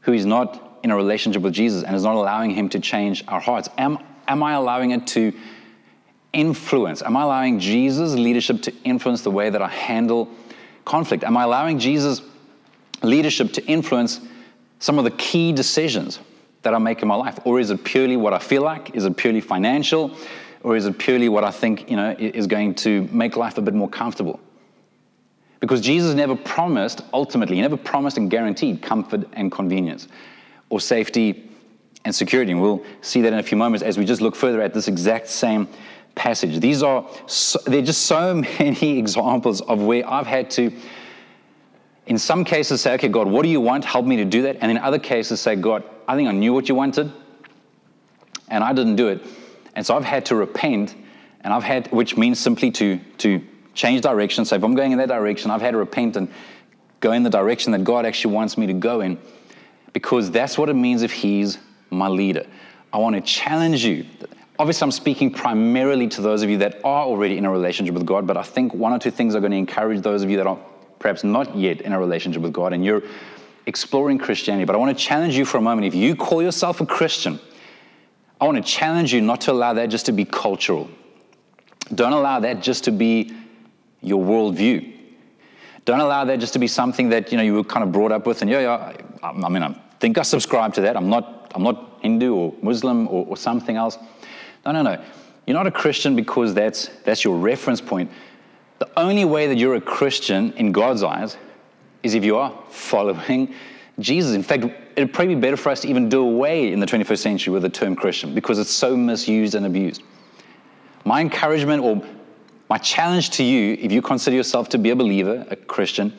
who 0.00 0.12
is 0.12 0.26
not 0.26 0.80
in 0.82 0.90
a 0.90 0.96
relationship 0.96 1.42
with 1.42 1.54
Jesus 1.54 1.84
and 1.84 1.94
is 1.94 2.02
not 2.02 2.16
allowing 2.16 2.50
Him 2.50 2.68
to 2.70 2.80
change 2.80 3.24
our 3.28 3.40
hearts? 3.40 3.68
Am, 3.78 3.98
am 4.26 4.42
I 4.42 4.54
allowing 4.54 4.90
it 4.90 5.06
to 5.08 5.32
influence? 6.32 7.02
Am 7.02 7.16
I 7.16 7.22
allowing 7.22 7.60
Jesus' 7.60 8.14
leadership 8.14 8.62
to 8.62 8.74
influence 8.84 9.22
the 9.22 9.30
way 9.30 9.50
that 9.50 9.62
I 9.62 9.68
handle 9.68 10.28
conflict? 10.84 11.24
Am 11.24 11.36
I 11.36 11.44
allowing 11.44 11.78
Jesus' 11.78 12.20
leadership 13.02 13.52
to 13.52 13.64
influence 13.66 14.20
some 14.80 14.98
of 14.98 15.04
the 15.04 15.10
key 15.12 15.52
decisions 15.52 16.18
that 16.62 16.74
I 16.74 16.78
make 16.78 17.02
in 17.02 17.08
my 17.08 17.14
life? 17.14 17.38
Or 17.44 17.60
is 17.60 17.70
it 17.70 17.84
purely 17.84 18.16
what 18.16 18.32
I 18.32 18.38
feel 18.38 18.62
like? 18.62 18.94
Is 18.96 19.04
it 19.04 19.16
purely 19.16 19.40
financial? 19.40 20.16
Or 20.62 20.76
is 20.76 20.86
it 20.86 20.98
purely 20.98 21.28
what 21.28 21.44
I 21.44 21.50
think 21.50 21.90
you 21.90 21.96
know, 21.96 22.14
is 22.18 22.46
going 22.46 22.74
to 22.76 23.08
make 23.10 23.36
life 23.36 23.58
a 23.58 23.62
bit 23.62 23.74
more 23.74 23.88
comfortable? 23.88 24.40
Because 25.60 25.80
Jesus 25.80 26.14
never 26.14 26.34
promised, 26.34 27.02
ultimately, 27.12 27.56
he 27.56 27.62
never 27.62 27.76
promised 27.76 28.16
and 28.16 28.30
guaranteed 28.30 28.82
comfort 28.82 29.28
and 29.34 29.50
convenience 29.50 30.08
or 30.70 30.80
safety 30.80 31.48
and 32.04 32.14
security. 32.14 32.50
And 32.50 32.60
we'll 32.60 32.84
see 33.00 33.20
that 33.22 33.32
in 33.32 33.38
a 33.38 33.42
few 33.42 33.56
moments 33.56 33.84
as 33.84 33.96
we 33.96 34.04
just 34.04 34.20
look 34.20 34.34
further 34.34 34.60
at 34.60 34.74
this 34.74 34.88
exact 34.88 35.28
same 35.28 35.68
passage. 36.14 36.60
These 36.60 36.82
are, 36.82 37.08
so, 37.26 37.60
there 37.66 37.78
are 37.78 37.84
just 37.84 38.06
so 38.06 38.34
many 38.58 38.98
examples 38.98 39.60
of 39.62 39.82
where 39.82 40.08
I've 40.08 40.26
had 40.26 40.50
to, 40.52 40.72
in 42.06 42.18
some 42.18 42.44
cases, 42.44 42.80
say, 42.80 42.94
okay, 42.94 43.08
God, 43.08 43.28
what 43.28 43.42
do 43.42 43.48
you 43.48 43.60
want? 43.60 43.84
Help 43.84 44.04
me 44.04 44.16
to 44.16 44.24
do 44.24 44.42
that. 44.42 44.56
And 44.60 44.70
in 44.70 44.78
other 44.78 44.98
cases, 44.98 45.40
say, 45.40 45.54
God, 45.54 45.84
I 46.08 46.16
think 46.16 46.28
I 46.28 46.32
knew 46.32 46.52
what 46.52 46.68
you 46.68 46.74
wanted, 46.74 47.12
and 48.48 48.64
I 48.64 48.72
didn't 48.72 48.96
do 48.96 49.08
it. 49.08 49.24
And 49.74 49.84
so 49.84 49.96
I've 49.96 50.04
had 50.04 50.26
to 50.26 50.34
repent, 50.34 50.94
and 51.40 51.52
I've 51.52 51.64
had, 51.64 51.90
which 51.92 52.16
means 52.16 52.38
simply 52.38 52.70
to, 52.72 52.98
to 53.18 53.42
change 53.74 54.02
direction. 54.02 54.44
So 54.44 54.56
if 54.56 54.62
I'm 54.62 54.74
going 54.74 54.92
in 54.92 54.98
that 54.98 55.08
direction, 55.08 55.50
I've 55.50 55.62
had 55.62 55.72
to 55.72 55.78
repent 55.78 56.16
and 56.16 56.28
go 57.00 57.12
in 57.12 57.22
the 57.22 57.30
direction 57.30 57.72
that 57.72 57.84
God 57.84 58.06
actually 58.06 58.34
wants 58.34 58.56
me 58.58 58.66
to 58.66 58.74
go 58.74 59.00
in, 59.00 59.18
because 59.92 60.30
that's 60.30 60.58
what 60.58 60.68
it 60.68 60.74
means 60.74 61.02
if 61.02 61.12
He's 61.12 61.58
my 61.90 62.08
leader. 62.08 62.46
I 62.92 62.98
want 62.98 63.16
to 63.16 63.22
challenge 63.22 63.84
you. 63.84 64.06
Obviously, 64.58 64.84
I'm 64.84 64.92
speaking 64.92 65.32
primarily 65.32 66.08
to 66.08 66.20
those 66.20 66.42
of 66.42 66.50
you 66.50 66.58
that 66.58 66.80
are 66.84 67.04
already 67.04 67.38
in 67.38 67.46
a 67.46 67.50
relationship 67.50 67.94
with 67.94 68.06
God, 68.06 68.26
but 68.26 68.36
I 68.36 68.42
think 68.42 68.74
one 68.74 68.92
or 68.92 68.98
two 68.98 69.10
things 69.10 69.34
are 69.34 69.40
going 69.40 69.52
to 69.52 69.58
encourage 69.58 70.02
those 70.02 70.22
of 70.22 70.30
you 70.30 70.36
that 70.36 70.46
are 70.46 70.58
perhaps 70.98 71.24
not 71.24 71.56
yet 71.56 71.80
in 71.80 71.92
a 71.92 71.98
relationship 71.98 72.42
with 72.42 72.52
God 72.52 72.72
and 72.72 72.84
you're 72.84 73.02
exploring 73.66 74.18
Christianity. 74.18 74.64
But 74.64 74.76
I 74.76 74.78
want 74.78 74.96
to 74.96 75.04
challenge 75.04 75.36
you 75.36 75.44
for 75.44 75.58
a 75.58 75.60
moment. 75.60 75.86
If 75.86 75.94
you 75.94 76.14
call 76.14 76.42
yourself 76.42 76.80
a 76.80 76.86
Christian, 76.86 77.40
I 78.42 78.44
want 78.44 78.56
to 78.56 78.62
challenge 78.64 79.14
you 79.14 79.20
not 79.20 79.42
to 79.42 79.52
allow 79.52 79.72
that 79.74 79.88
just 79.88 80.06
to 80.06 80.12
be 80.12 80.24
cultural. 80.24 80.90
Don't 81.94 82.12
allow 82.12 82.40
that 82.40 82.60
just 82.60 82.82
to 82.84 82.90
be 82.90 83.32
your 84.00 84.20
worldview. 84.20 84.92
Don't 85.84 86.00
allow 86.00 86.24
that 86.24 86.40
just 86.40 86.52
to 86.54 86.58
be 86.58 86.66
something 86.66 87.10
that 87.10 87.30
you 87.30 87.36
know 87.36 87.44
you 87.44 87.54
were 87.54 87.62
kind 87.62 87.84
of 87.84 87.92
brought 87.92 88.10
up 88.10 88.26
with, 88.26 88.42
and 88.42 88.50
yeah, 88.50 88.58
yeah 88.58 88.92
I, 89.22 89.28
I 89.28 89.48
mean, 89.48 89.62
I 89.62 89.80
think 90.00 90.18
I 90.18 90.22
subscribe 90.22 90.74
to 90.74 90.80
that. 90.80 90.96
I'm 90.96 91.08
not, 91.08 91.52
I'm 91.54 91.62
not 91.62 92.00
Hindu 92.00 92.34
or 92.34 92.52
Muslim 92.62 93.06
or, 93.06 93.24
or 93.28 93.36
something 93.36 93.76
else. 93.76 93.96
No, 94.66 94.72
no, 94.72 94.82
no. 94.82 95.00
You're 95.46 95.54
not 95.54 95.68
a 95.68 95.70
Christian 95.70 96.16
because 96.16 96.52
that's, 96.52 96.88
that's 97.04 97.22
your 97.22 97.36
reference 97.36 97.80
point. 97.80 98.10
The 98.80 98.90
only 98.98 99.24
way 99.24 99.46
that 99.46 99.56
you're 99.56 99.76
a 99.76 99.80
Christian 99.80 100.52
in 100.54 100.72
God's 100.72 101.04
eyes 101.04 101.36
is 102.02 102.14
if 102.14 102.24
you 102.24 102.38
are 102.38 102.52
following 102.70 103.54
Jesus. 104.02 104.34
In 104.34 104.42
fact, 104.42 104.64
it'd 104.96 105.12
probably 105.12 105.34
be 105.34 105.40
better 105.40 105.56
for 105.56 105.70
us 105.70 105.80
to 105.80 105.88
even 105.88 106.08
do 106.08 106.20
away 106.22 106.72
in 106.72 106.80
the 106.80 106.86
21st 106.86 107.18
century 107.18 107.52
with 107.52 107.62
the 107.62 107.68
term 107.68 107.96
Christian 107.96 108.34
because 108.34 108.58
it's 108.58 108.70
so 108.70 108.96
misused 108.96 109.54
and 109.54 109.64
abused. 109.64 110.02
My 111.04 111.20
encouragement 111.20 111.82
or 111.82 112.02
my 112.68 112.78
challenge 112.78 113.30
to 113.30 113.44
you, 113.44 113.76
if 113.80 113.92
you 113.92 114.02
consider 114.02 114.36
yourself 114.36 114.68
to 114.70 114.78
be 114.78 114.90
a 114.90 114.96
believer, 114.96 115.46
a 115.50 115.56
Christian, 115.56 116.16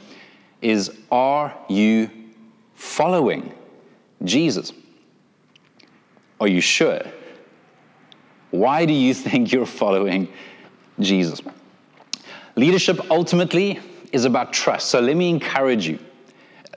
is 0.62 0.98
are 1.12 1.54
you 1.70 2.10
following 2.76 3.54
Jesus? 4.24 4.72
Are 6.40 6.48
you 6.48 6.62
sure? 6.62 7.02
Why 8.52 8.86
do 8.86 8.94
you 8.94 9.14
think 9.26 9.52
you're 9.52 9.66
following 9.66 10.28
Jesus? 11.00 11.42
Leadership 12.56 13.00
ultimately 13.10 13.80
is 14.12 14.26
about 14.26 14.54
trust. 14.54 14.90
So 14.90 15.00
let 15.00 15.18
me 15.18 15.30
encourage 15.30 15.88
you. 15.88 16.00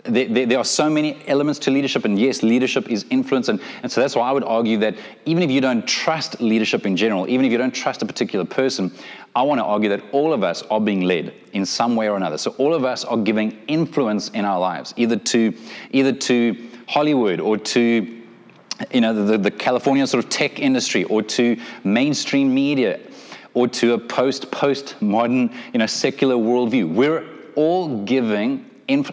There, 0.08 0.28
there, 0.28 0.46
there, 0.46 0.58
are 0.58 0.64
so 0.64 0.88
many 0.88 1.18
elements 1.26 1.58
to 1.60 1.70
leadership, 1.70 2.04
and 2.04 2.18
yes, 2.18 2.42
leadership 2.42 2.90
is 2.90 3.04
influence. 3.10 3.48
And, 3.48 3.60
and 3.82 3.90
so 3.90 4.00
that's 4.00 4.14
why 4.14 4.28
I 4.28 4.32
would 4.32 4.44
argue 4.44 4.78
that 4.78 4.96
even 5.24 5.42
if 5.42 5.50
you 5.50 5.60
don't 5.60 5.86
trust 5.86 6.40
leadership 6.40 6.86
in 6.86 6.96
general, 6.96 7.28
even 7.28 7.44
if 7.46 7.52
you 7.52 7.58
don't 7.58 7.74
trust 7.74 8.02
a 8.02 8.06
particular 8.06 8.44
person, 8.44 8.92
I 9.34 9.42
want 9.42 9.58
to 9.58 9.64
argue 9.64 9.88
that 9.90 10.02
all 10.12 10.32
of 10.32 10.42
us 10.42 10.62
are 10.64 10.80
being 10.80 11.02
led 11.02 11.34
in 11.52 11.66
some 11.66 11.96
way 11.96 12.08
or 12.08 12.16
another. 12.16 12.38
So 12.38 12.52
all 12.58 12.74
of 12.74 12.84
us 12.84 13.04
are 13.04 13.18
giving 13.18 13.58
influence 13.68 14.28
in 14.30 14.44
our 14.44 14.58
lives, 14.58 14.94
either 14.96 15.16
to, 15.16 15.54
either 15.90 16.12
to 16.12 16.68
Hollywood 16.88 17.40
or 17.40 17.56
to 17.58 18.22
you 18.92 19.00
know, 19.00 19.12
the, 19.12 19.38
the 19.38 19.50
California 19.50 20.06
sort 20.06 20.22
of 20.24 20.30
tech 20.30 20.58
industry 20.58 21.04
or 21.04 21.22
to 21.22 21.58
mainstream 21.84 22.54
media 22.54 23.00
or 23.56 23.66
to 23.66 23.94
a 23.94 23.98
post 23.98 24.50
post 24.50 25.00
modern 25.00 25.50
you 25.72 25.78
know 25.78 25.86
secular 25.86 26.34
worldview. 26.34 26.92
We're 26.92 27.26
all 27.56 28.04
giving 28.04 28.65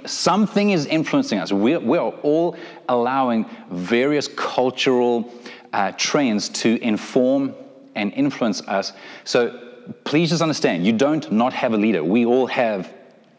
something 0.06 0.72
is 0.72 0.86
influencing 0.86 1.40
us. 1.40 1.52
We're, 1.52 1.80
we're 1.80 2.00
all 2.00 2.56
allowing 2.90 3.46
various 3.72 4.28
cultural 4.28 5.34
uh, 5.72 5.92
trends 5.98 6.50
to 6.50 6.82
inform 6.84 7.56
and 7.96 8.14
influence 8.14 8.62
us. 8.68 8.94
So 9.24 9.60
please 10.04 10.30
just 10.30 10.42
understand, 10.42 10.86
you 10.86 10.94
don't 10.94 11.32
not 11.32 11.54
have 11.54 11.74
a 11.74 11.78
leader. 11.78 12.04
We 12.04 12.26
all 12.26 12.48
have 12.48 12.94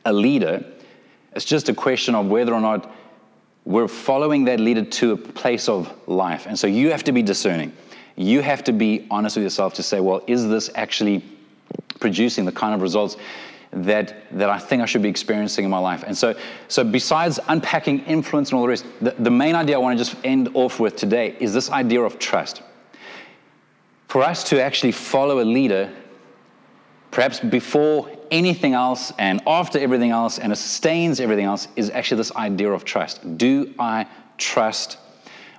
a 0.04 0.12
leader. 0.12 0.64
It's 1.34 1.44
just 1.44 1.68
a 1.68 1.74
question 1.74 2.14
of 2.14 2.26
whether 2.26 2.52
or 2.52 2.60
not 2.60 2.92
we're 3.64 3.88
following 3.88 4.44
that 4.44 4.60
leader 4.60 4.84
to 4.84 5.12
a 5.12 5.16
place 5.16 5.68
of 5.68 5.92
life. 6.06 6.46
And 6.46 6.58
so 6.58 6.66
you 6.66 6.90
have 6.90 7.04
to 7.04 7.12
be 7.12 7.22
discerning. 7.22 7.72
You 8.16 8.42
have 8.42 8.62
to 8.64 8.72
be 8.72 9.06
honest 9.10 9.36
with 9.36 9.42
yourself 9.44 9.74
to 9.74 9.82
say, 9.82 10.00
well, 10.00 10.22
is 10.26 10.46
this 10.48 10.70
actually 10.74 11.24
producing 11.98 12.44
the 12.44 12.52
kind 12.52 12.74
of 12.74 12.82
results 12.82 13.16
that, 13.74 14.14
that 14.32 14.50
I 14.50 14.58
think 14.58 14.82
I 14.82 14.86
should 14.86 15.02
be 15.02 15.08
experiencing 15.08 15.64
in 15.64 15.70
my 15.70 15.78
life? 15.78 16.04
And 16.06 16.16
so, 16.16 16.34
so 16.68 16.84
besides 16.84 17.40
unpacking 17.48 18.00
influence 18.06 18.50
and 18.50 18.56
all 18.56 18.62
the 18.62 18.68
rest, 18.68 18.86
the, 19.00 19.12
the 19.18 19.30
main 19.30 19.54
idea 19.54 19.76
I 19.76 19.78
want 19.78 19.98
to 19.98 20.04
just 20.04 20.16
end 20.24 20.50
off 20.54 20.80
with 20.80 20.96
today 20.96 21.36
is 21.40 21.52
this 21.52 21.70
idea 21.70 22.02
of 22.02 22.18
trust. 22.18 22.62
For 24.08 24.22
us 24.22 24.44
to 24.44 24.62
actually 24.62 24.92
follow 24.92 25.40
a 25.40 25.44
leader, 25.44 25.92
perhaps 27.10 27.40
before 27.40 28.10
anything 28.30 28.74
else 28.74 29.12
and 29.18 29.40
after 29.46 29.78
everything 29.78 30.10
else 30.10 30.38
and 30.38 30.52
it 30.52 30.56
sustains 30.56 31.20
everything 31.20 31.44
else 31.44 31.68
is 31.76 31.90
actually 31.90 32.16
this 32.16 32.34
idea 32.36 32.70
of 32.70 32.84
trust. 32.84 33.36
Do 33.38 33.72
I 33.78 34.06
trust 34.38 34.98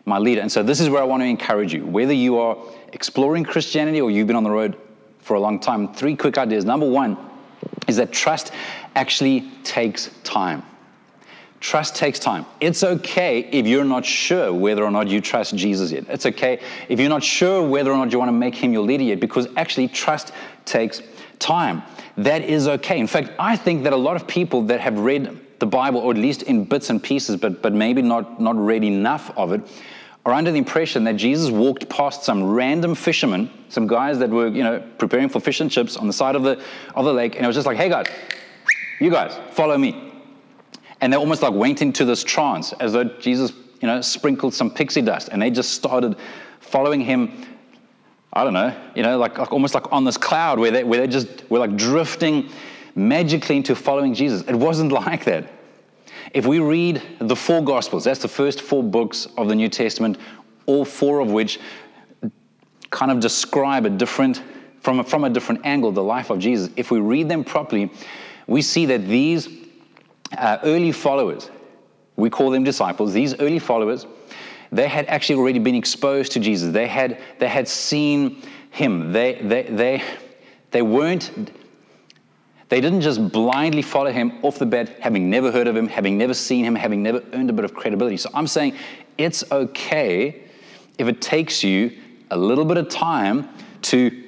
my 0.05 0.17
leader? 0.17 0.41
And 0.41 0.51
so 0.51 0.63
this 0.63 0.79
is 0.79 0.89
where 0.89 1.01
I 1.01 1.05
want 1.05 1.21
to 1.21 1.27
encourage 1.27 1.73
you. 1.73 1.85
Whether 1.85 2.13
you 2.13 2.37
are 2.39 2.57
exploring 2.93 3.43
Christianity 3.43 4.01
or 4.01 4.11
you've 4.11 4.27
been 4.27 4.35
on 4.35 4.43
the 4.43 4.51
road 4.51 4.77
for 5.19 5.35
a 5.35 5.39
long 5.39 5.59
time, 5.59 5.93
three 5.93 6.15
quick 6.15 6.37
ideas. 6.37 6.65
Number 6.65 6.89
one 6.89 7.17
is 7.87 7.97
that 7.97 8.11
trust 8.11 8.51
actually 8.95 9.49
takes 9.63 10.09
time. 10.23 10.63
Trust 11.59 11.95
takes 11.95 12.19
time. 12.19 12.45
It's 12.59 12.83
okay 12.83 13.39
if 13.39 13.65
you're 13.65 13.85
not 13.85 14.05
sure 14.05 14.53
whether 14.53 14.83
or 14.83 14.91
not 14.91 15.07
you 15.07 15.19
trust 15.19 15.55
Jesus 15.55 15.91
yet. 15.91 16.05
It's 16.09 16.25
okay 16.25 16.59
if 16.89 16.99
you're 16.99 17.09
not 17.09 17.23
sure 17.23 17.67
whether 17.67 17.91
or 17.91 17.97
not 17.97 18.11
you 18.11 18.19
want 18.19 18.29
to 18.29 18.33
make 18.33 18.55
him 18.55 18.71
your 18.71 18.83
leader 18.83 19.03
yet, 19.03 19.19
because 19.19 19.47
actually, 19.55 19.87
trust 19.87 20.31
takes 20.65 21.01
time 21.39 21.81
that 22.17 22.43
is 22.43 22.67
okay. 22.67 22.99
In 22.99 23.07
fact, 23.07 23.31
I 23.39 23.55
think 23.55 23.83
that 23.83 23.93
a 23.93 23.97
lot 23.97 24.15
of 24.15 24.27
people 24.27 24.61
that 24.63 24.79
have 24.79 24.99
read 24.99 25.39
the 25.59 25.65
Bible, 25.65 25.99
or 25.99 26.11
at 26.11 26.17
least 26.17 26.43
in 26.43 26.65
bits 26.65 26.89
and 26.89 27.01
pieces, 27.01 27.37
but, 27.37 27.61
but 27.61 27.73
maybe 27.73 28.01
not, 28.01 28.39
not 28.39 28.55
read 28.57 28.83
enough 28.83 29.31
of 29.37 29.51
it, 29.51 29.61
are 30.25 30.33
under 30.33 30.51
the 30.51 30.57
impression 30.57 31.03
that 31.03 31.15
Jesus 31.15 31.51
walked 31.51 31.87
past 31.87 32.23
some 32.23 32.43
random 32.43 32.95
fishermen, 32.95 33.49
some 33.69 33.85
guys 33.85 34.17
that 34.19 34.29
were, 34.29 34.47
you 34.47 34.63
know, 34.63 34.83
preparing 34.97 35.29
for 35.29 35.39
fish 35.39 35.61
and 35.61 35.69
chips 35.69 35.97
on 35.97 36.07
the 36.07 36.13
side 36.13 36.35
of 36.35 36.43
the, 36.43 36.61
of 36.95 37.05
the 37.05 37.13
lake, 37.13 37.35
and 37.35 37.43
it 37.43 37.47
was 37.47 37.55
just 37.55 37.67
like, 37.67 37.77
hey 37.77 37.89
guys, 37.89 38.07
you 38.99 39.11
guys, 39.11 39.37
follow 39.51 39.77
me. 39.77 40.13
And 41.01 41.13
they 41.13 41.17
almost 41.17 41.43
like 41.43 41.53
went 41.53 41.81
into 41.81 42.05
this 42.05 42.23
trance 42.23 42.73
as 42.73 42.93
though 42.93 43.03
Jesus, 43.03 43.53
you 43.81 43.87
know, 43.87 44.01
sprinkled 44.01 44.53
some 44.53 44.71
pixie 44.71 45.01
dust, 45.01 45.29
and 45.31 45.41
they 45.41 45.51
just 45.51 45.73
started 45.73 46.15
following 46.59 47.01
him 47.01 47.45
I 48.35 48.43
don't 48.43 48.53
know, 48.53 48.75
you 48.95 49.01
know, 49.01 49.17
like, 49.17 49.37
like 49.37 49.53
almost 49.53 49.73
like 49.73 49.91
on 49.93 50.03
this 50.03 50.17
cloud 50.17 50.59
where 50.59 50.69
they, 50.69 50.83
where 50.83 50.99
they 50.99 51.07
just 51.07 51.49
were 51.49 51.59
like 51.59 51.77
drifting 51.77 52.49
magically 52.93 53.55
into 53.55 53.75
following 53.75 54.13
Jesus. 54.13 54.41
It 54.43 54.55
wasn't 54.55 54.91
like 55.07 55.23
that. 55.23 55.49
If 56.33 56.45
we 56.45 56.59
read 56.59 57.01
the 57.19 57.35
four 57.35 57.63
Gospels, 57.63 58.03
that's 58.03 58.21
the 58.21 58.27
first 58.27 58.61
four 58.61 58.83
books 58.83 59.27
of 59.37 59.47
the 59.47 59.55
New 59.55 59.69
Testament, 59.69 60.17
all 60.65 60.85
four 60.85 61.19
of 61.19 61.31
which 61.31 61.59
kind 62.89 63.11
of 63.11 63.19
describe 63.19 63.85
a 63.85 63.89
different, 63.89 64.41
from 64.81 64.99
a, 64.99 65.03
from 65.03 65.23
a 65.23 65.29
different 65.29 65.65
angle, 65.65 65.91
the 65.91 66.03
life 66.03 66.29
of 66.29 66.39
Jesus. 66.39 66.69
If 66.75 66.91
we 66.91 66.99
read 66.99 67.29
them 67.29 67.43
properly, 67.43 67.91
we 68.47 68.61
see 68.61 68.85
that 68.87 69.07
these 69.07 69.49
uh, 70.37 70.57
early 70.63 70.91
followers, 70.91 71.49
we 72.15 72.29
call 72.29 72.49
them 72.49 72.63
disciples, 72.63 73.13
these 73.13 73.37
early 73.39 73.59
followers, 73.59 74.05
they 74.71 74.87
had 74.87 75.05
actually 75.07 75.35
already 75.35 75.59
been 75.59 75.75
exposed 75.75 76.31
to 76.33 76.39
Jesus. 76.39 76.73
They 76.73 76.87
had, 76.87 77.21
they 77.39 77.47
had 77.47 77.67
seen 77.67 78.41
him. 78.71 79.11
They, 79.11 79.39
they, 79.41 79.63
they, 79.63 80.03
they 80.71 80.81
weren't, 80.81 81.31
they 82.69 82.81
didn't 82.81 83.01
just 83.01 83.31
blindly 83.31 83.81
follow 83.81 84.11
him 84.11 84.39
off 84.41 84.57
the 84.57 84.65
bat, 84.65 84.97
having 84.99 85.29
never 85.29 85.51
heard 85.51 85.67
of 85.67 85.75
him, 85.75 85.87
having 85.87 86.17
never 86.17 86.33
seen 86.33 86.65
him, 86.65 86.75
having 86.75 87.03
never 87.03 87.23
earned 87.33 87.49
a 87.49 87.53
bit 87.53 87.65
of 87.65 87.73
credibility. 87.73 88.17
So 88.17 88.29
I'm 88.33 88.47
saying 88.47 88.75
it's 89.17 89.49
okay 89.51 90.43
if 90.97 91.07
it 91.07 91.21
takes 91.21 91.63
you 91.63 91.95
a 92.31 92.37
little 92.37 92.65
bit 92.65 92.77
of 92.77 92.89
time 92.89 93.49
to, 93.83 94.23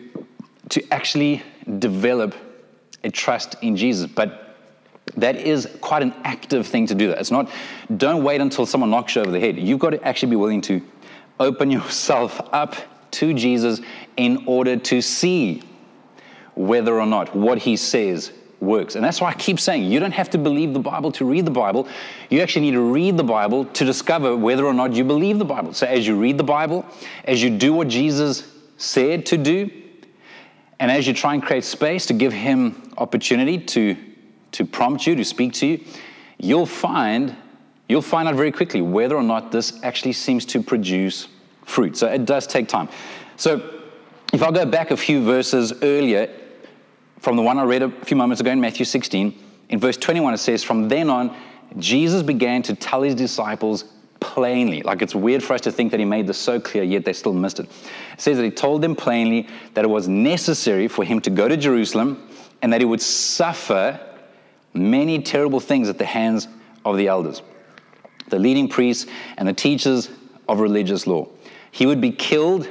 to 0.69 0.93
actually 0.93 1.41
develop 1.79 2.35
a 3.03 3.09
trust 3.09 3.55
in 3.61 3.75
Jesus. 3.75 4.09
But 4.09 4.55
that 5.15 5.37
is 5.37 5.67
quite 5.81 6.03
an 6.03 6.13
active 6.23 6.67
thing 6.67 6.85
to 6.87 6.95
do. 6.95 7.07
That 7.07 7.19
It's 7.19 7.31
not, 7.31 7.49
don't 7.97 8.23
wait 8.23 8.41
until 8.41 8.65
someone 8.65 8.91
knocks 8.91 9.15
you 9.15 9.21
over 9.21 9.31
the 9.31 9.39
head. 9.39 9.57
You've 9.57 9.79
got 9.79 9.91
to 9.91 10.03
actually 10.03 10.29
be 10.29 10.35
willing 10.35 10.61
to 10.61 10.81
open 11.39 11.71
yourself 11.77 12.39
up 12.53 12.75
to 13.09 13.33
Jesus 13.33 13.81
in 14.17 14.43
order 14.45 14.77
to 14.77 15.01
see 15.01 15.63
whether 16.57 16.99
or 16.99 17.05
not 17.05 17.35
what 17.35 17.59
he 17.59 17.77
says 17.77 18.31
works. 18.59 18.95
And 18.95 19.03
that's 19.03 19.21
why 19.21 19.29
I 19.29 19.33
keep 19.33 19.59
saying 19.59 19.83
you 19.83 19.99
don't 19.99 20.11
have 20.11 20.29
to 20.31 20.37
believe 20.37 20.73
the 20.73 20.79
Bible 20.79 21.11
to 21.13 21.25
read 21.25 21.45
the 21.45 21.51
Bible. 21.51 21.87
You 22.29 22.41
actually 22.41 22.63
need 22.63 22.71
to 22.71 22.81
read 22.81 23.17
the 23.17 23.23
Bible 23.23 23.65
to 23.65 23.85
discover 23.85 24.35
whether 24.35 24.65
or 24.65 24.73
not 24.73 24.93
you 24.93 25.03
believe 25.03 25.37
the 25.37 25.45
Bible. 25.45 25.73
So 25.73 25.85
as 25.85 26.07
you 26.07 26.17
read 26.17 26.37
the 26.37 26.43
Bible, 26.43 26.85
as 27.25 27.41
you 27.43 27.49
do 27.51 27.73
what 27.73 27.87
Jesus 27.87 28.51
said 28.77 29.25
to 29.27 29.37
do, 29.37 29.69
and 30.79 30.91
as 30.91 31.07
you 31.07 31.13
try 31.13 31.33
and 31.33 31.41
create 31.41 31.63
space 31.63 32.05
to 32.07 32.13
give 32.13 32.33
him 32.33 32.93
opportunity 32.97 33.57
to 33.57 33.95
to 34.53 34.65
prompt 34.65 35.05
you, 35.05 35.15
to 35.15 35.25
speak 35.25 35.53
to 35.53 35.67
you, 35.67 35.83
you'll 36.37 36.65
find 36.65 37.35
you'll 37.87 38.01
find 38.01 38.27
out 38.27 38.35
very 38.35 38.51
quickly 38.51 38.81
whether 38.81 39.15
or 39.15 39.23
not 39.23 39.51
this 39.51 39.79
actually 39.83 40.13
seems 40.13 40.45
to 40.45 40.61
produce 40.61 41.27
fruit. 41.65 41.97
So 41.97 42.07
it 42.07 42.25
does 42.25 42.47
take 42.47 42.67
time. 42.67 42.89
So 43.35 43.81
if 44.33 44.41
I 44.41 44.51
go 44.51 44.65
back 44.65 44.91
a 44.91 44.97
few 44.97 45.23
verses 45.23 45.73
earlier 45.81 46.29
from 47.19 47.35
the 47.35 47.41
one 47.41 47.57
I 47.57 47.63
read 47.63 47.83
a 47.83 47.89
few 48.05 48.17
moments 48.17 48.41
ago 48.41 48.51
in 48.51 48.61
Matthew 48.61 48.85
16, 48.85 49.37
in 49.69 49.79
verse 49.79 49.97
21 49.97 50.33
it 50.33 50.37
says, 50.37 50.63
From 50.63 50.87
then 50.87 51.09
on, 51.09 51.35
Jesus 51.77 52.23
began 52.23 52.61
to 52.63 52.75
tell 52.75 53.01
his 53.01 53.15
disciples 53.15 53.85
plainly. 54.19 54.81
Like 54.81 55.01
it's 55.01 55.15
weird 55.15 55.43
for 55.43 55.53
us 55.53 55.61
to 55.61 55.71
think 55.71 55.91
that 55.91 55.99
he 55.99 56.05
made 56.05 56.27
this 56.27 56.37
so 56.37 56.59
clear, 56.59 56.83
yet 56.83 57.05
they 57.05 57.13
still 57.13 57.33
missed 57.33 57.59
it. 57.59 57.65
It 58.13 58.21
says 58.21 58.37
that 58.37 58.43
he 58.43 58.51
told 58.51 58.81
them 58.81 58.95
plainly 58.95 59.47
that 59.73 59.83
it 59.83 59.89
was 59.89 60.07
necessary 60.07 60.87
for 60.87 61.03
him 61.03 61.19
to 61.21 61.29
go 61.29 61.47
to 61.47 61.57
Jerusalem 61.57 62.27
and 62.61 62.71
that 62.73 62.81
he 62.81 62.85
would 62.85 63.01
suffer 63.01 63.99
many 64.73 65.21
terrible 65.21 65.59
things 65.59 65.89
at 65.89 65.97
the 65.97 66.05
hands 66.05 66.47
of 66.85 66.97
the 66.97 67.07
elders, 67.07 67.41
the 68.29 68.39
leading 68.39 68.67
priests, 68.67 69.05
and 69.37 69.47
the 69.47 69.53
teachers 69.53 70.09
of 70.47 70.59
religious 70.59 71.07
law. 71.07 71.27
He 71.71 71.85
would 71.85 72.01
be 72.01 72.11
killed, 72.11 72.67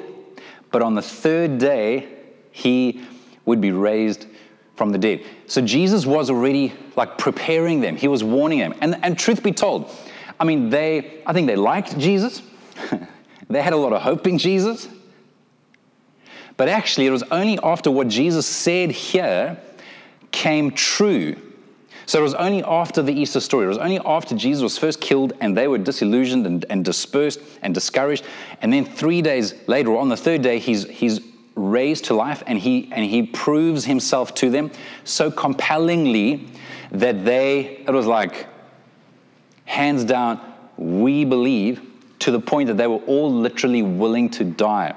but 0.71 0.83
on 0.83 0.95
the 0.95 1.03
third 1.03 1.59
day, 1.59 2.09
he 2.51 3.05
would 3.45 3.61
be 3.61 3.71
raised 3.71 4.27
from 4.77 4.93
the 4.93 4.99
dead. 4.99 5.25
So 5.47 5.61
Jesus 5.61 6.07
was 6.07 6.31
already 6.31 6.73
like 6.97 7.19
preparing 7.19 7.81
them. 7.81 7.97
He 7.97 8.09
was 8.09 8.23
warning 8.23 8.59
them. 8.59 8.75
And, 8.81 8.99
and 9.03 9.19
truth 9.19 9.43
be 9.43 9.53
told, 9.53 9.91
I 10.39 10.45
mean, 10.45 10.69
they, 10.71 11.23
I 11.27 11.33
think 11.33 11.47
they 11.47 11.57
liked 11.57 11.99
Jesus. 11.99 12.43
they 13.49 13.63
had 13.63 13.73
a 13.73 13.77
lot 13.77 13.93
of 13.93 14.03
hope 14.03 14.27
in 14.27 14.39
Jesus. 14.39 14.89
But 16.57 16.69
actually, 16.69 17.07
it 17.07 17.11
was 17.11 17.23
only 17.25 17.59
after 17.63 17.91
what 17.91 18.09
Jesus 18.09 18.47
said 18.47 18.91
here 18.91 19.59
came 20.31 20.71
true. 20.71 21.37
So 22.07 22.21
it 22.21 22.23
was 22.23 22.35
only 22.35 22.63
after 22.63 23.03
the 23.03 23.13
Easter 23.13 23.41
story, 23.41 23.65
it 23.65 23.69
was 23.69 23.79
only 23.79 23.99
after 24.05 24.37
Jesus 24.37 24.63
was 24.63 24.79
first 24.79 25.01
killed 25.01 25.33
and 25.41 25.57
they 25.57 25.67
were 25.67 25.79
disillusioned 25.79 26.47
and, 26.47 26.65
and 26.71 26.85
dispersed 26.85 27.41
and 27.63 27.75
discouraged. 27.75 28.25
And 28.63 28.73
then 28.73 28.85
three 28.85 29.23
days 29.23 29.55
later, 29.67 29.97
on 29.97 30.09
the 30.09 30.17
third 30.17 30.43
day, 30.43 30.61
he's, 30.61 30.87
he's 30.89 31.21
raised 31.57 32.05
to 32.05 32.15
life 32.15 32.43
and 32.47 32.59
he, 32.59 32.89
and 32.93 33.05
he 33.05 33.23
proves 33.23 33.85
himself 33.85 34.35
to 34.37 34.51
them 34.51 34.71
so 35.05 35.31
compellingly 35.31 36.47
that 36.93 37.25
they, 37.25 37.79
it 37.87 37.91
was 37.91 38.07
like, 38.07 38.47
hands 39.65 40.05
down, 40.05 40.41
we 40.77 41.25
believe, 41.25 41.81
to 42.21 42.31
the 42.31 42.41
point 42.41 42.69
that 42.69 42.77
they 42.77 42.87
were 42.87 43.03
all 43.07 43.33
literally 43.33 43.83
willing 43.83 44.31
to 44.31 44.45
die 44.45 44.95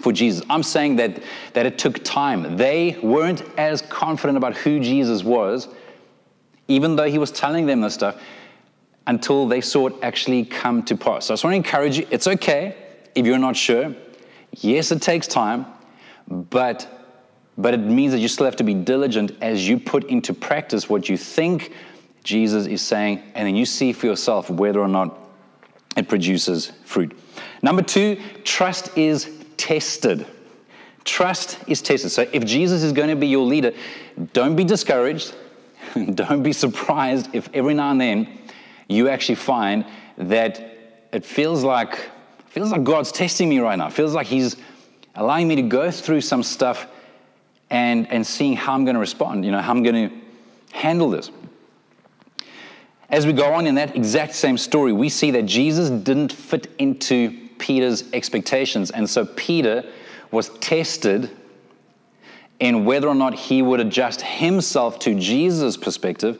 for 0.00 0.12
Jesus. 0.12 0.44
I'm 0.48 0.62
saying 0.62 0.96
that, 0.96 1.22
that 1.54 1.66
it 1.66 1.78
took 1.78 2.02
time. 2.04 2.56
They 2.56 2.98
weren't 3.02 3.42
as 3.58 3.82
confident 3.82 4.36
about 4.36 4.56
who 4.56 4.80
Jesus 4.80 5.22
was, 5.22 5.68
even 6.68 6.96
though 6.96 7.10
he 7.10 7.18
was 7.18 7.30
telling 7.30 7.66
them 7.66 7.80
this 7.80 7.94
stuff, 7.94 8.20
until 9.06 9.48
they 9.48 9.60
saw 9.60 9.88
it 9.88 9.94
actually 10.02 10.44
come 10.44 10.82
to 10.84 10.96
pass. 10.96 11.26
So 11.26 11.32
I 11.32 11.34
just 11.34 11.44
want 11.44 11.54
to 11.54 11.56
encourage 11.56 11.98
you 11.98 12.06
it's 12.10 12.26
okay 12.26 12.76
if 13.14 13.26
you're 13.26 13.38
not 13.38 13.56
sure. 13.56 13.94
Yes, 14.52 14.90
it 14.92 15.00
takes 15.02 15.26
time, 15.26 15.66
but 16.28 16.88
but 17.60 17.74
it 17.74 17.80
means 17.80 18.12
that 18.12 18.20
you 18.20 18.28
still 18.28 18.46
have 18.46 18.56
to 18.56 18.64
be 18.64 18.72
diligent 18.72 19.32
as 19.42 19.68
you 19.68 19.78
put 19.78 20.04
into 20.04 20.32
practice 20.32 20.88
what 20.88 21.10
you 21.10 21.18
think 21.18 21.72
Jesus 22.24 22.66
is 22.66 22.80
saying, 22.80 23.22
and 23.34 23.46
then 23.46 23.54
you 23.54 23.66
see 23.66 23.92
for 23.92 24.06
yourself 24.06 24.48
whether 24.48 24.80
or 24.80 24.88
not 24.88 25.18
it 25.96 26.08
produces 26.08 26.72
fruit. 26.84 27.18
Number 27.62 27.82
two, 27.82 28.18
trust 28.44 28.96
is 28.96 29.44
tested. 29.56 30.26
Trust 31.04 31.58
is 31.66 31.82
tested. 31.82 32.10
So 32.10 32.26
if 32.32 32.44
Jesus 32.44 32.82
is 32.82 32.92
going 32.92 33.08
to 33.08 33.16
be 33.16 33.26
your 33.26 33.44
leader, 33.44 33.72
don't 34.32 34.56
be 34.56 34.64
discouraged. 34.64 35.34
don't 36.14 36.42
be 36.42 36.52
surprised 36.52 37.28
if 37.34 37.48
every 37.52 37.74
now 37.74 37.90
and 37.90 38.00
then 38.00 38.38
you 38.88 39.08
actually 39.08 39.34
find 39.34 39.84
that 40.16 41.08
it 41.12 41.24
feels 41.24 41.64
like 41.64 42.10
feels 42.50 42.70
like 42.70 42.84
God's 42.84 43.10
testing 43.10 43.48
me 43.48 43.58
right 43.60 43.76
now. 43.76 43.88
Feels 43.88 44.14
like 44.14 44.26
He's 44.26 44.56
allowing 45.14 45.48
me 45.48 45.56
to 45.56 45.62
go 45.62 45.90
through 45.90 46.20
some 46.20 46.42
stuff 46.42 46.86
and, 47.70 48.10
and 48.10 48.26
seeing 48.26 48.54
how 48.54 48.74
I'm 48.74 48.84
going 48.84 48.94
to 48.94 49.00
respond, 49.00 49.44
you 49.44 49.52
know, 49.52 49.60
how 49.60 49.70
I'm 49.70 49.82
going 49.82 50.10
to 50.10 50.16
handle 50.72 51.10
this. 51.10 51.30
As 53.08 53.26
we 53.26 53.32
go 53.32 53.52
on 53.54 53.66
in 53.66 53.74
that 53.76 53.96
exact 53.96 54.34
same 54.34 54.56
story, 54.56 54.92
we 54.92 55.08
see 55.08 55.30
that 55.32 55.42
Jesus 55.42 55.90
didn't 55.90 56.32
fit 56.32 56.68
into 56.78 57.48
Peter's 57.58 58.10
expectations. 58.12 58.90
And 58.90 59.08
so 59.08 59.26
Peter 59.26 59.84
was 60.30 60.50
tested 60.60 61.30
in 62.60 62.84
whether 62.84 63.08
or 63.08 63.14
not 63.14 63.34
he 63.34 63.62
would 63.62 63.80
adjust 63.80 64.22
himself 64.22 64.98
to 65.00 65.14
Jesus' 65.14 65.76
perspective 65.76 66.38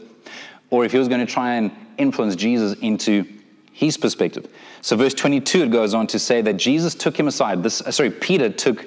or 0.71 0.85
if 0.85 0.93
he 0.93 0.99
was 0.99 1.09
going 1.09 1.25
to 1.25 1.31
try 1.31 1.55
and 1.55 1.73
influence 1.99 2.37
Jesus 2.37 2.79
into 2.81 3.26
his 3.80 3.96
perspective. 3.96 4.46
So, 4.82 4.94
verse 4.94 5.14
22, 5.14 5.62
it 5.62 5.70
goes 5.70 5.94
on 5.94 6.06
to 6.08 6.18
say 6.18 6.42
that 6.42 6.58
Jesus 6.58 6.94
took 6.94 7.18
him 7.18 7.26
aside. 7.26 7.62
This, 7.62 7.80
uh, 7.80 7.90
sorry, 7.90 8.10
Peter 8.10 8.50
took 8.50 8.84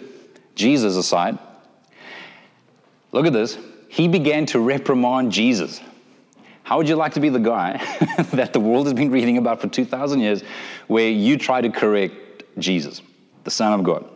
Jesus 0.54 0.96
aside. 0.96 1.40
Look 3.12 3.26
at 3.26 3.34
this. 3.34 3.58
He 3.90 4.08
began 4.08 4.46
to 4.48 4.60
reprimand 4.60 5.32
Jesus. 5.32 5.82
How 6.62 6.78
would 6.78 6.88
you 6.88 6.96
like 6.96 7.14
to 7.14 7.20
be 7.20 7.30
the 7.30 7.40
guy 7.40 7.78
that 8.34 8.54
the 8.54 8.60
world 8.60 8.86
has 8.86 8.94
been 8.94 9.10
reading 9.10 9.40
about 9.40 9.62
for 9.62 9.68
2,000 9.68 10.20
years 10.20 10.44
where 10.86 11.10
you 11.10 11.40
try 11.40 11.60
to 11.60 11.72
correct 11.72 12.44
Jesus, 12.60 13.02
the 13.46 13.52
Son 13.52 13.74
of 13.74 13.84
God. 13.84 14.08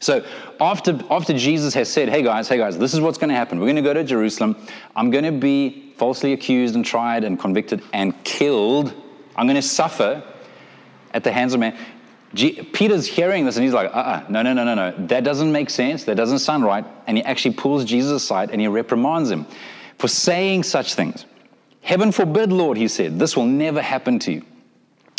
So 0.00 0.24
after, 0.62 0.98
after 1.10 1.34
Jesus 1.34 1.74
has 1.74 1.92
said, 1.92 2.08
hey 2.08 2.22
guys, 2.22 2.48
hey 2.48 2.56
guys, 2.56 2.78
this 2.78 2.94
is 2.94 3.02
what's 3.02 3.18
going 3.18 3.28
to 3.28 3.36
happen. 3.36 3.58
We're 3.58 3.66
going 3.66 3.76
to 3.76 3.82
go 3.82 3.92
to 3.92 4.02
Jerusalem. 4.02 4.56
I'm 4.96 5.10
going 5.10 5.24
to 5.24 5.32
be 5.32 5.92
falsely 5.98 6.32
accused 6.32 6.74
and 6.74 6.84
tried 6.84 7.22
and 7.22 7.38
convicted 7.38 7.82
and 7.92 8.24
killed. 8.24 8.94
I'm 9.36 9.46
going 9.46 9.56
to 9.56 9.62
suffer 9.62 10.22
at 11.12 11.24
the 11.24 11.32
hands 11.32 11.54
of 11.54 11.60
man. 11.60 11.76
G- 12.34 12.62
Peter's 12.62 13.06
hearing 13.06 13.44
this 13.44 13.56
and 13.56 13.64
he's 13.64 13.72
like, 13.72 13.88
uh 13.90 13.98
uh-uh, 13.98 14.26
no, 14.28 14.42
no, 14.42 14.52
no, 14.52 14.64
no, 14.64 14.74
no. 14.74 15.06
That 15.06 15.24
doesn't 15.24 15.50
make 15.50 15.70
sense. 15.70 16.04
That 16.04 16.16
doesn't 16.16 16.40
sound 16.40 16.64
right. 16.64 16.84
And 17.06 17.16
he 17.16 17.24
actually 17.24 17.54
pulls 17.54 17.84
Jesus 17.84 18.10
aside 18.10 18.50
and 18.50 18.60
he 18.60 18.66
reprimands 18.66 19.30
him 19.30 19.46
for 19.98 20.08
saying 20.08 20.64
such 20.64 20.94
things. 20.94 21.26
Heaven 21.80 22.12
forbid, 22.12 22.50
Lord, 22.52 22.76
he 22.76 22.88
said, 22.88 23.18
this 23.18 23.36
will 23.36 23.46
never 23.46 23.80
happen 23.80 24.18
to 24.20 24.32
you. 24.32 24.44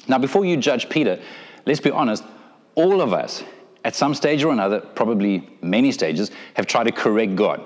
Now, 0.07 0.17
before 0.17 0.45
you 0.45 0.57
judge 0.57 0.89
Peter, 0.89 1.19
let's 1.65 1.79
be 1.79 1.91
honest, 1.91 2.23
all 2.75 3.01
of 3.01 3.13
us, 3.13 3.43
at 3.83 3.95
some 3.95 4.13
stage 4.13 4.43
or 4.43 4.51
another, 4.51 4.79
probably 4.79 5.47
many 5.61 5.91
stages, 5.91 6.31
have 6.55 6.65
tried 6.65 6.85
to 6.85 6.91
correct 6.91 7.35
God. 7.35 7.61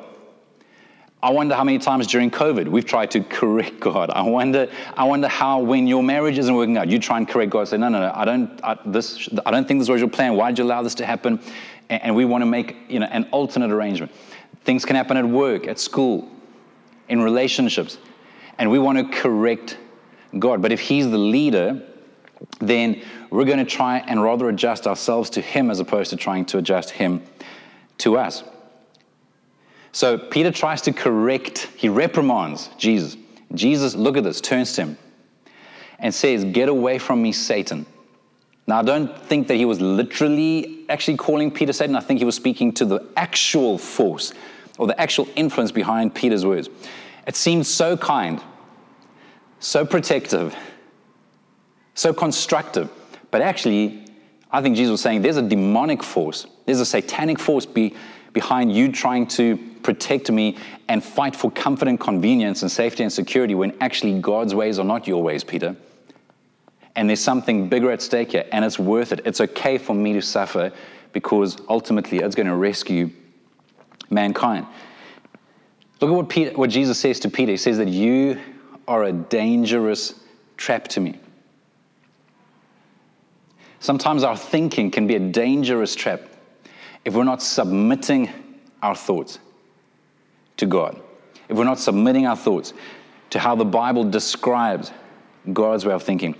I 1.22 1.32
wonder 1.32 1.54
how 1.54 1.66
many 1.66 1.80
times 1.80 2.08
during 2.08 2.32
COVID 2.32 2.70
we've 2.70 2.86
tried 2.86 3.12
to 3.12 3.22
correct 3.22 3.80
God. 3.80 4.10
I 4.10 4.22
wonder, 4.22 4.70
I 4.96 5.04
wonder 5.04 5.28
how 5.28 5.60
when 5.60 5.86
your 5.86 6.02
marriage 6.02 6.38
isn't 6.38 6.54
working 6.54 6.78
out, 6.78 6.88
you 6.88 7.00
try 7.00 7.18
and 7.18 7.28
correct 7.28 7.52
God. 7.52 7.68
Say, 7.68 7.78
no, 7.78 7.90
no, 7.90 8.00
no, 8.00 8.12
I 8.14 8.26
don't, 8.26 8.60
I, 8.64 8.78
this, 8.86 9.28
I 9.46 9.52
don't 9.52 9.68
think 9.68 9.82
this 9.82 9.90
was 9.90 10.00
your 10.00 10.10
plan. 10.10 10.36
Why 10.36 10.52
did 10.52 10.60
you 10.60 10.66
allow 10.66 10.82
this 10.82 10.96
to 10.96 11.06
happen? 11.06 11.42
And, 11.90 12.04
and 12.04 12.16
we 12.16 12.24
want 12.26 12.42
to 12.42 12.46
make 12.46 12.78
you 12.88 13.00
know, 13.00 13.08
an 13.08 13.28
alternate 13.32 13.72
arrangement. 13.72 14.14
Things 14.64 14.86
can 14.86 14.96
happen 14.96 15.18
at 15.18 15.26
work, 15.26 15.68
at 15.68 15.80
school, 15.80 16.30
in 17.10 17.22
relationships, 17.22 17.98
and 18.58 18.70
we 18.72 18.80
want 18.80 18.98
to 19.00 19.18
correct 19.18 19.78
God. 20.38 20.62
But 20.62 20.72
if 20.72 20.80
He's 20.80 21.10
the 21.10 21.18
leader, 21.18 21.86
then 22.60 23.02
we're 23.30 23.46
going 23.46 23.58
to 23.60 23.66
try 23.66 23.98
and 24.00 24.22
rather 24.22 24.48
adjust 24.48 24.88
ourselves 24.88 25.30
to 25.32 25.42
Him 25.42 25.70
as 25.70 25.80
opposed 25.80 26.12
to 26.12 26.16
trying 26.16 26.46
to 26.46 26.58
adjust 26.60 26.92
Him 26.92 27.24
to 28.00 28.18
us. 28.18 28.44
So 29.92 30.18
Peter 30.18 30.52
tries 30.52 30.82
to 30.84 30.94
correct, 30.94 31.70
he 31.76 31.90
reprimands 31.90 32.70
Jesus. 32.78 33.18
Jesus, 33.54 33.96
look 33.96 34.18
at 34.18 34.24
this, 34.24 34.42
turns 34.42 34.74
to 34.74 34.84
him 34.84 34.98
and 35.98 36.14
says, 36.14 36.44
Get 36.46 36.70
away 36.70 36.98
from 37.00 37.22
me, 37.22 37.32
Satan. 37.32 37.86
Now, 38.68 38.80
I 38.80 38.84
don't 38.84 39.18
think 39.24 39.48
that 39.48 39.56
he 39.56 39.66
was 39.66 39.82
literally 39.82 40.86
actually 40.90 41.18
calling 41.18 41.50
Peter 41.50 41.74
Satan. 41.74 41.96
I 41.96 42.02
think 42.02 42.20
he 42.20 42.26
was 42.26 42.36
speaking 42.36 42.72
to 42.74 42.86
the 42.86 43.04
actual 43.18 43.80
force 43.80 44.32
or 44.78 44.86
the 44.86 45.00
actual 45.00 45.28
influence 45.36 45.72
behind 45.72 46.14
Peter's 46.14 46.46
words. 46.46 46.70
It 47.26 47.36
seemed 47.36 47.66
so 47.66 47.98
kind, 47.98 48.42
so 49.60 49.86
protective, 49.86 50.56
so 51.96 52.14
constructive. 52.14 52.92
But 53.32 53.42
actually, 53.42 54.06
I 54.52 54.62
think 54.62 54.76
Jesus 54.76 54.92
was 54.92 55.02
saying 55.02 55.24
there's 55.24 55.38
a 55.38 55.42
demonic 55.42 56.04
force, 56.04 56.46
there's 56.66 56.80
a 56.80 56.86
satanic 56.86 57.40
force 57.40 57.66
be, 57.66 57.96
behind 58.34 58.72
you 58.72 58.92
trying 58.92 59.28
to 59.28 59.58
protect 59.84 60.32
me 60.32 60.58
and 60.88 61.04
fight 61.04 61.36
for 61.36 61.52
comfort 61.52 61.88
and 61.88 62.00
convenience 62.00 62.62
and 62.62 62.72
safety 62.72 63.04
and 63.04 63.12
security 63.12 63.56
when 63.56 63.76
actually 63.82 64.20
God's 64.20 64.56
ways 64.56 64.80
are 64.80 64.86
not 64.86 65.08
your 65.08 65.22
ways, 65.24 65.44
Peter. 65.44 65.76
And 66.96 67.10
there's 67.10 67.22
something 67.22 67.70
bigger 67.70 67.92
at 67.92 68.02
stake 68.02 68.32
here, 68.32 68.46
and 68.52 68.66
it's 68.66 68.80
worth 68.80 69.12
it. 69.12 69.22
It's 69.26 69.42
okay 69.42 69.78
for 69.78 69.94
me 69.94 70.14
to 70.14 70.22
suffer 70.22 70.72
because 71.14 71.58
ultimately 71.70 72.20
it's 72.20 72.36
going 72.36 72.48
to 72.48 72.56
rescue 72.56 73.10
mankind. 74.10 74.66
Look 76.02 76.12
at 76.12 76.14
what, 76.16 76.30
Peter, 76.30 76.52
what 76.58 76.70
Jesus 76.70 77.00
says 77.00 77.20
to 77.22 77.30
Peter. 77.30 77.52
He 77.52 77.58
says 77.58 77.78
that 77.78 77.88
you 77.88 78.40
are 78.88 79.04
a 79.04 79.12
dangerous 79.12 80.16
trap 80.58 80.88
to 80.90 81.00
me. 81.00 81.20
Sometimes 83.80 84.24
our 84.24 84.36
thinking 84.36 84.92
can 84.92 85.08
be 85.08 85.16
a 85.16 85.20
dangerous 85.20 85.96
trap 85.96 86.22
if 87.06 87.14
we're 87.14 87.24
not 87.24 87.42
submitting 87.42 88.30
our 88.82 88.96
thoughts 88.96 89.40
to 90.60 90.66
God, 90.66 91.00
if 91.48 91.58
we're 91.58 91.64
not 91.64 91.80
submitting 91.80 92.28
our 92.28 92.36
thoughts 92.36 92.74
to 93.32 93.40
how 93.40 93.56
the 93.56 93.66
Bible 93.66 94.04
describes 94.04 94.92
God's 95.54 95.86
way 95.86 95.94
of 95.94 96.04
thinking. 96.04 96.36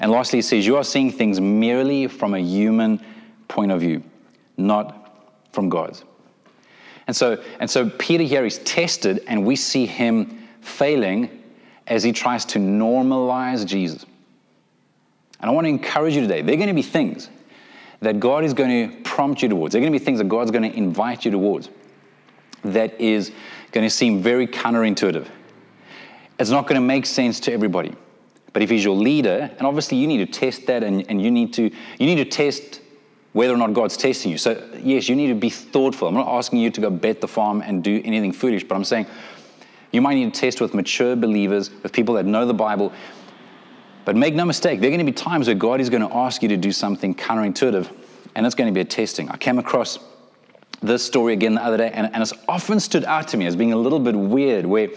And 0.00 0.10
lastly, 0.10 0.38
he 0.38 0.42
says, 0.42 0.66
You 0.66 0.76
are 0.76 0.84
seeing 0.84 1.10
things 1.10 1.40
merely 1.40 2.06
from 2.06 2.34
a 2.34 2.38
human 2.38 3.04
point 3.48 3.72
of 3.72 3.80
view, 3.80 4.02
not 4.56 5.34
from 5.52 5.68
God's. 5.68 6.04
And 7.06 7.16
so, 7.16 7.42
and 7.58 7.70
so 7.70 7.88
Peter 7.88 8.24
here 8.24 8.44
is 8.44 8.58
tested, 8.58 9.24
and 9.26 9.44
we 9.44 9.56
see 9.56 9.86
him 9.86 10.48
failing 10.60 11.42
as 11.86 12.02
he 12.02 12.12
tries 12.12 12.44
to 12.46 12.58
normalize 12.58 13.66
Jesus. 13.66 14.04
And 15.40 15.50
I 15.50 15.54
want 15.54 15.64
to 15.64 15.70
encourage 15.70 16.14
you 16.14 16.20
today. 16.20 16.42
There 16.42 16.54
are 16.54 16.58
going 16.58 16.68
to 16.68 16.74
be 16.74 16.82
things 16.82 17.30
that 18.00 18.20
God 18.20 18.44
is 18.44 18.54
going 18.54 18.90
to 18.90 18.96
prompt 19.02 19.42
you 19.42 19.48
towards. 19.48 19.72
There 19.72 19.80
are 19.80 19.82
going 19.82 19.92
to 19.92 19.98
be 19.98 20.04
things 20.04 20.18
that 20.18 20.28
God's 20.28 20.50
going 20.50 20.70
to 20.70 20.76
invite 20.76 21.24
you 21.24 21.30
towards 21.30 21.70
that 22.64 23.00
is 23.00 23.32
going 23.72 23.86
to 23.86 23.90
seem 23.90 24.22
very 24.22 24.46
counterintuitive. 24.46 25.28
It's 26.38 26.50
not 26.50 26.66
going 26.66 26.80
to 26.80 26.86
make 26.86 27.06
sense 27.06 27.40
to 27.40 27.52
everybody. 27.52 27.94
But 28.52 28.62
if 28.62 28.70
he's 28.70 28.84
your 28.84 28.96
leader, 28.96 29.50
and 29.58 29.66
obviously 29.66 29.98
you 29.98 30.06
need 30.06 30.18
to 30.18 30.26
test 30.26 30.66
that 30.66 30.82
and, 30.82 31.04
and 31.08 31.22
you 31.22 31.30
need 31.30 31.52
to 31.54 31.64
you 31.64 32.06
need 32.06 32.16
to 32.16 32.24
test 32.24 32.80
whether 33.32 33.52
or 33.52 33.56
not 33.56 33.74
God's 33.74 33.96
testing 33.96 34.32
you. 34.32 34.38
So 34.38 34.68
yes, 34.82 35.08
you 35.08 35.14
need 35.14 35.28
to 35.28 35.34
be 35.34 35.50
thoughtful. 35.50 36.08
I'm 36.08 36.14
not 36.14 36.28
asking 36.28 36.60
you 36.60 36.70
to 36.70 36.80
go 36.80 36.90
bet 36.90 37.20
the 37.20 37.28
farm 37.28 37.60
and 37.60 37.84
do 37.84 38.00
anything 38.04 38.32
foolish, 38.32 38.64
but 38.64 38.74
I'm 38.74 38.84
saying 38.84 39.06
you 39.92 40.00
might 40.00 40.14
need 40.14 40.32
to 40.32 40.40
test 40.40 40.60
with 40.60 40.74
mature 40.74 41.14
believers, 41.14 41.70
with 41.82 41.92
people 41.92 42.14
that 42.16 42.24
know 42.24 42.46
the 42.46 42.54
Bible, 42.54 42.92
but 44.04 44.16
make 44.16 44.34
no 44.34 44.44
mistake, 44.44 44.80
there 44.80 44.88
are 44.88 44.90
going 44.90 45.04
to 45.04 45.12
be 45.12 45.12
times 45.12 45.48
where 45.48 45.54
God 45.54 45.80
is 45.80 45.90
going 45.90 46.06
to 46.06 46.16
ask 46.16 46.42
you 46.42 46.48
to 46.48 46.56
do 46.56 46.72
something 46.72 47.14
counterintuitive, 47.14 47.94
and 48.34 48.46
it's 48.46 48.54
going 48.54 48.72
to 48.72 48.74
be 48.74 48.80
a 48.80 48.84
testing. 48.84 49.28
I 49.28 49.36
came 49.36 49.58
across 49.58 49.98
this 50.80 51.04
story 51.04 51.32
again 51.32 51.54
the 51.54 51.64
other 51.64 51.76
day, 51.76 51.90
and, 51.92 52.12
and 52.12 52.22
it's 52.22 52.32
often 52.48 52.80
stood 52.80 53.04
out 53.04 53.28
to 53.28 53.36
me 53.36 53.46
as 53.46 53.56
being 53.56 53.72
a 53.72 53.76
little 53.76 53.98
bit 53.98 54.14
weird, 54.14 54.66
where, 54.66 54.88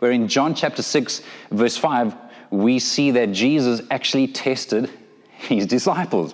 where 0.00 0.10
in 0.10 0.28
John 0.28 0.54
chapter 0.54 0.82
6, 0.82 1.22
verse 1.50 1.76
5, 1.76 2.14
we 2.50 2.78
see 2.78 3.10
that 3.12 3.32
Jesus 3.32 3.80
actually 3.90 4.26
tested 4.26 4.90
his 5.30 5.66
disciples. 5.66 6.32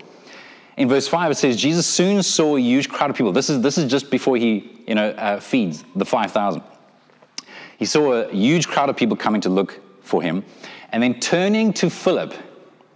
In 0.76 0.88
verse 0.88 1.09
5, 1.09 1.30
it 1.30 1.35
says, 1.37 1.56
Jesus 1.56 1.87
soon 1.87 2.22
saw 2.22 2.56
a 2.56 2.61
huge 2.61 2.88
crowd 2.88 3.11
of 3.11 3.16
people. 3.16 3.32
This 3.32 3.48
is, 3.48 3.61
this 3.61 3.78
is 3.78 3.90
just 3.90 4.11
before 4.11 4.37
he 4.37 4.82
you 4.87 4.94
know, 4.94 5.11
uh, 5.11 5.40
feeds 5.40 5.85
the 5.94 6.04
5,000. 6.04 6.62
He 7.78 7.85
saw 7.85 8.12
a 8.12 8.32
huge 8.32 8.68
crowd 8.68 8.88
of 8.88 8.96
people 8.96 9.16
coming 9.16 9.40
to 9.42 9.48
look 9.48 9.80
for 10.02 10.22
him. 10.22 10.44
And 10.92 11.02
then 11.02 11.18
turning 11.20 11.72
to 11.74 11.90
Philip, 11.90 12.35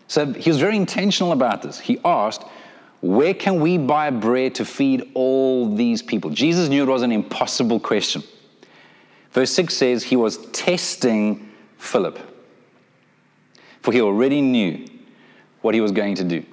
so 0.06 0.32
he 0.32 0.50
was 0.50 0.58
very 0.58 0.76
intentional 0.76 1.32
about 1.32 1.62
this. 1.62 1.78
He 1.78 1.98
asked, 2.04 2.44
Where 3.00 3.32
can 3.32 3.60
we 3.60 3.78
buy 3.78 4.10
bread 4.10 4.54
to 4.56 4.64
feed 4.64 5.10
all 5.14 5.74
these 5.74 6.02
people? 6.02 6.30
Jesus 6.30 6.68
knew 6.68 6.82
it 6.82 6.88
was 6.88 7.02
an 7.02 7.12
impossible 7.12 7.80
question. 7.80 8.22
Verse 9.32 9.50
6 9.52 9.74
says 9.74 10.02
he 10.02 10.16
was 10.16 10.38
testing 10.48 11.50
Philip, 11.78 12.18
for 13.80 13.92
he 13.92 14.00
already 14.00 14.40
knew 14.40 14.84
what 15.62 15.74
he 15.74 15.80
was 15.80 15.92
going 15.92 16.14
to 16.16 16.24
do. 16.24 16.44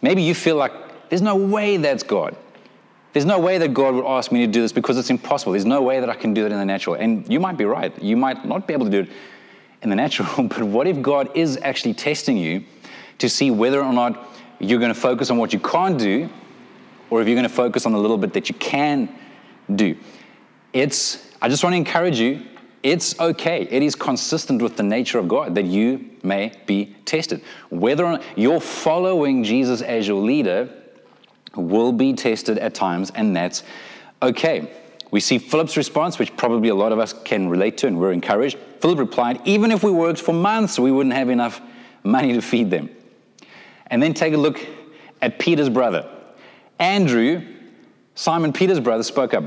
Maybe 0.00 0.22
you 0.22 0.34
feel 0.34 0.56
like 0.56 0.72
there's 1.08 1.22
no 1.22 1.36
way 1.36 1.76
that's 1.76 2.02
God. 2.02 2.36
There's 3.12 3.26
no 3.26 3.38
way 3.38 3.58
that 3.58 3.74
God 3.74 3.94
would 3.94 4.06
ask 4.06 4.32
me 4.32 4.44
to 4.46 4.50
do 4.50 4.62
this 4.62 4.72
because 4.72 4.96
it's 4.96 5.10
impossible. 5.10 5.52
There's 5.52 5.66
no 5.66 5.82
way 5.82 6.00
that 6.00 6.08
I 6.08 6.14
can 6.14 6.32
do 6.32 6.46
it 6.46 6.52
in 6.52 6.58
the 6.58 6.64
natural. 6.64 6.96
And 6.96 7.30
you 7.30 7.38
might 7.38 7.58
be 7.58 7.66
right. 7.66 7.96
You 8.02 8.16
might 8.16 8.44
not 8.46 8.66
be 8.66 8.72
able 8.72 8.86
to 8.86 8.90
do 8.90 9.00
it 9.00 9.10
in 9.82 9.90
the 9.90 9.96
natural. 10.04 10.48
But 10.48 10.62
what 10.62 10.86
if 10.86 11.02
God 11.02 11.30
is 11.36 11.58
actually 11.62 11.94
testing 11.94 12.38
you 12.38 12.64
to 13.18 13.28
see 13.28 13.50
whether 13.50 13.84
or 13.84 13.92
not 13.92 14.28
you're 14.62 14.78
going 14.78 14.94
to 14.94 15.00
focus 15.00 15.30
on 15.30 15.38
what 15.38 15.52
you 15.52 15.58
can't 15.58 15.98
do 15.98 16.28
or 17.10 17.20
if 17.20 17.28
you're 17.28 17.36
going 17.36 17.48
to 17.48 17.54
focus 17.54 17.84
on 17.84 17.92
the 17.92 17.98
little 17.98 18.16
bit 18.16 18.32
that 18.32 18.48
you 18.48 18.54
can 18.54 19.08
do? 19.74 19.96
It's, 20.72 21.30
I 21.42 21.48
just 21.48 21.62
want 21.62 21.74
to 21.74 21.76
encourage 21.76 22.18
you, 22.18 22.42
it's 22.82 23.18
okay. 23.20 23.68
It 23.70 23.82
is 23.82 23.94
consistent 23.94 24.62
with 24.62 24.76
the 24.76 24.82
nature 24.82 25.18
of 25.18 25.28
God 25.28 25.54
that 25.54 25.64
you 25.64 26.10
may 26.22 26.52
be 26.66 26.96
tested. 27.04 27.42
Whether 27.70 28.04
or 28.04 28.12
not 28.12 28.22
you're 28.36 28.60
following 28.60 29.44
Jesus 29.44 29.82
as 29.82 30.08
your 30.08 30.20
leader 30.20 30.68
will 31.54 31.92
be 31.92 32.14
tested 32.14 32.58
at 32.58 32.74
times, 32.74 33.12
and 33.14 33.36
that's 33.36 33.62
okay. 34.22 34.72
We 35.10 35.20
see 35.20 35.38
Philip's 35.38 35.76
response, 35.76 36.18
which 36.18 36.34
probably 36.36 36.70
a 36.70 36.74
lot 36.74 36.92
of 36.92 36.98
us 36.98 37.12
can 37.12 37.48
relate 37.48 37.76
to, 37.78 37.86
and 37.86 38.00
we're 38.00 38.12
encouraged. 38.12 38.58
Philip 38.80 38.98
replied, 38.98 39.40
Even 39.44 39.70
if 39.70 39.84
we 39.84 39.90
worked 39.90 40.20
for 40.20 40.32
months, 40.32 40.78
we 40.78 40.90
wouldn't 40.90 41.14
have 41.14 41.28
enough 41.28 41.60
money 42.02 42.32
to 42.32 42.40
feed 42.40 42.70
them. 42.70 42.88
And 43.92 44.02
then 44.02 44.14
take 44.14 44.32
a 44.32 44.38
look 44.38 44.58
at 45.20 45.38
Peter's 45.38 45.68
brother. 45.68 46.08
Andrew, 46.78 47.42
Simon 48.14 48.52
Peter's 48.52 48.80
brother, 48.80 49.02
spoke 49.02 49.34
up. 49.34 49.44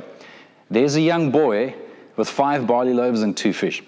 There's 0.70 0.96
a 0.96 1.02
young 1.02 1.32
boy 1.32 1.76
with 2.16 2.30
five 2.30 2.68
barley 2.68 2.94
loaves 2.94 3.24
and 3.24 3.36
two 3.36 3.54
fish. 3.54 3.84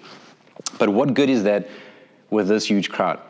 But 0.78 0.88
what 0.88 1.14
good 1.14 1.30
is 1.30 1.44
that 1.44 1.68
with 2.28 2.48
this 2.48 2.66
huge 2.66 2.90
crowd? 2.90 3.20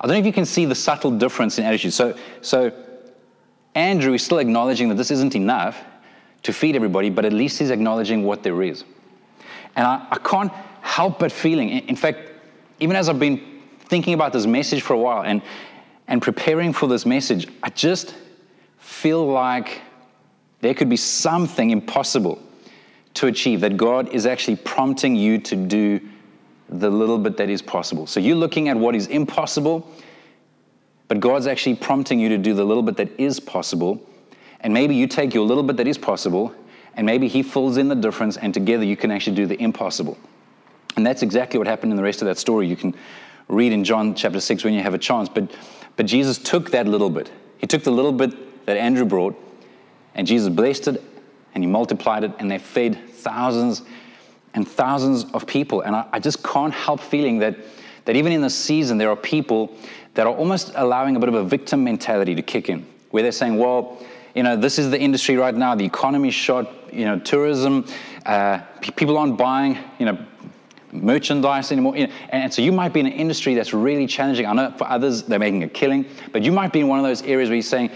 I 0.00 0.06
don't 0.06 0.14
know 0.14 0.20
if 0.20 0.26
you 0.26 0.32
can 0.32 0.44
see 0.44 0.64
the 0.64 0.76
subtle 0.76 1.10
difference 1.10 1.58
in 1.58 1.64
attitude. 1.64 1.92
So, 1.92 2.16
so 2.40 2.72
Andrew 3.74 4.14
is 4.14 4.24
still 4.24 4.38
acknowledging 4.38 4.88
that 4.90 4.94
this 4.94 5.10
isn't 5.10 5.34
enough 5.34 5.76
to 6.44 6.52
feed 6.52 6.76
everybody, 6.76 7.10
but 7.10 7.24
at 7.24 7.32
least 7.32 7.58
he's 7.58 7.70
acknowledging 7.70 8.22
what 8.22 8.44
there 8.44 8.62
is. 8.62 8.84
And 9.74 9.84
I, 9.84 10.06
I 10.08 10.18
can't 10.18 10.52
help 10.82 11.18
but 11.18 11.32
feeling, 11.32 11.70
in, 11.70 11.88
in 11.88 11.96
fact, 11.96 12.30
even 12.78 12.94
as 12.94 13.08
I've 13.08 13.18
been 13.18 13.60
thinking 13.80 14.14
about 14.14 14.32
this 14.32 14.46
message 14.46 14.82
for 14.82 14.94
a 14.94 14.98
while 14.98 15.24
and, 15.24 15.42
and 16.08 16.20
preparing 16.20 16.72
for 16.72 16.88
this 16.88 17.06
message, 17.06 17.46
I 17.62 17.70
just 17.70 18.14
feel 18.78 19.26
like 19.26 19.82
there 20.60 20.74
could 20.74 20.88
be 20.88 20.96
something 20.96 21.70
impossible 21.70 22.42
to 23.14 23.26
achieve, 23.26 23.60
that 23.60 23.76
God 23.76 24.08
is 24.08 24.26
actually 24.26 24.56
prompting 24.56 25.14
you 25.14 25.38
to 25.38 25.56
do 25.56 26.00
the 26.68 26.90
little 26.90 27.18
bit 27.18 27.36
that 27.36 27.48
is 27.48 27.62
possible. 27.62 28.06
So 28.06 28.20
you're 28.20 28.36
looking 28.36 28.68
at 28.68 28.76
what 28.76 28.94
is 28.94 29.06
impossible 29.06 29.88
but 31.08 31.20
God's 31.20 31.46
actually 31.46 31.74
prompting 31.74 32.20
you 32.20 32.28
to 32.28 32.38
do 32.38 32.54
the 32.54 32.64
little 32.64 32.82
bit 32.82 32.96
that 32.98 33.18
is 33.18 33.40
possible. 33.40 34.00
And 34.60 34.72
maybe 34.72 34.94
you 34.94 35.06
take 35.06 35.34
your 35.34 35.46
little 35.46 35.62
bit 35.62 35.78
that 35.78 35.88
is 35.88 35.98
possible, 35.98 36.54
and 36.94 37.06
maybe 37.06 37.28
He 37.28 37.42
fills 37.42 37.78
in 37.78 37.88
the 37.88 37.94
difference, 37.94 38.36
and 38.36 38.52
together 38.52 38.84
you 38.84 38.96
can 38.96 39.10
actually 39.10 39.36
do 39.36 39.46
the 39.46 39.60
impossible. 39.60 40.18
And 40.96 41.06
that's 41.06 41.22
exactly 41.22 41.58
what 41.58 41.66
happened 41.66 41.92
in 41.92 41.96
the 41.96 42.02
rest 42.02 42.22
of 42.22 42.26
that 42.26 42.38
story. 42.38 42.68
You 42.68 42.76
can 42.76 42.94
read 43.48 43.72
in 43.72 43.84
John 43.84 44.14
chapter 44.14 44.40
6 44.40 44.64
when 44.64 44.74
you 44.74 44.82
have 44.82 44.94
a 44.94 44.98
chance. 44.98 45.28
But, 45.28 45.50
but 45.98 46.06
Jesus 46.06 46.38
took 46.38 46.70
that 46.70 46.86
little 46.86 47.10
bit. 47.10 47.28
He 47.58 47.66
took 47.66 47.82
the 47.82 47.90
little 47.90 48.12
bit 48.12 48.64
that 48.66 48.76
Andrew 48.76 49.04
brought, 49.04 49.36
and 50.14 50.28
Jesus 50.28 50.48
blessed 50.48 50.86
it, 50.86 51.02
and 51.54 51.64
He 51.64 51.68
multiplied 51.68 52.22
it, 52.22 52.30
and 52.38 52.48
they 52.48 52.58
fed 52.58 53.10
thousands 53.10 53.82
and 54.54 54.66
thousands 54.66 55.24
of 55.34 55.44
people. 55.44 55.80
And 55.80 55.96
I, 55.96 56.06
I 56.12 56.20
just 56.20 56.44
can't 56.44 56.72
help 56.72 57.00
feeling 57.00 57.40
that, 57.40 57.56
that 58.04 58.14
even 58.14 58.30
in 58.30 58.42
this 58.42 58.54
season, 58.54 58.96
there 58.96 59.10
are 59.10 59.16
people 59.16 59.76
that 60.14 60.24
are 60.24 60.32
almost 60.32 60.70
allowing 60.76 61.16
a 61.16 61.18
bit 61.18 61.28
of 61.28 61.34
a 61.34 61.42
victim 61.42 61.82
mentality 61.82 62.36
to 62.36 62.42
kick 62.42 62.68
in, 62.68 62.86
where 63.10 63.24
they're 63.24 63.32
saying, 63.32 63.58
well, 63.58 64.00
you 64.36 64.44
know, 64.44 64.54
this 64.54 64.78
is 64.78 64.92
the 64.92 65.00
industry 65.00 65.36
right 65.36 65.54
now, 65.54 65.74
the 65.74 65.84
economy's 65.84 66.34
shot, 66.34 66.72
you 66.94 67.06
know, 67.06 67.18
tourism, 67.18 67.84
uh, 68.24 68.60
people 68.96 69.18
aren't 69.18 69.36
buying, 69.36 69.76
you 69.98 70.06
know, 70.06 70.18
merchandise 70.92 71.70
anymore. 71.72 71.94
And 72.30 72.52
so 72.52 72.62
you 72.62 72.72
might 72.72 72.92
be 72.92 73.00
in 73.00 73.06
an 73.06 73.12
industry 73.12 73.54
that's 73.54 73.72
really 73.72 74.06
challenging. 74.06 74.46
I 74.46 74.52
know 74.52 74.74
for 74.76 74.88
others, 74.88 75.22
they're 75.22 75.38
making 75.38 75.62
a 75.62 75.68
killing, 75.68 76.06
but 76.32 76.42
you 76.42 76.52
might 76.52 76.72
be 76.72 76.80
in 76.80 76.88
one 76.88 76.98
of 76.98 77.04
those 77.04 77.22
areas 77.22 77.48
where 77.48 77.56
you're 77.56 77.62
saying, 77.62 77.90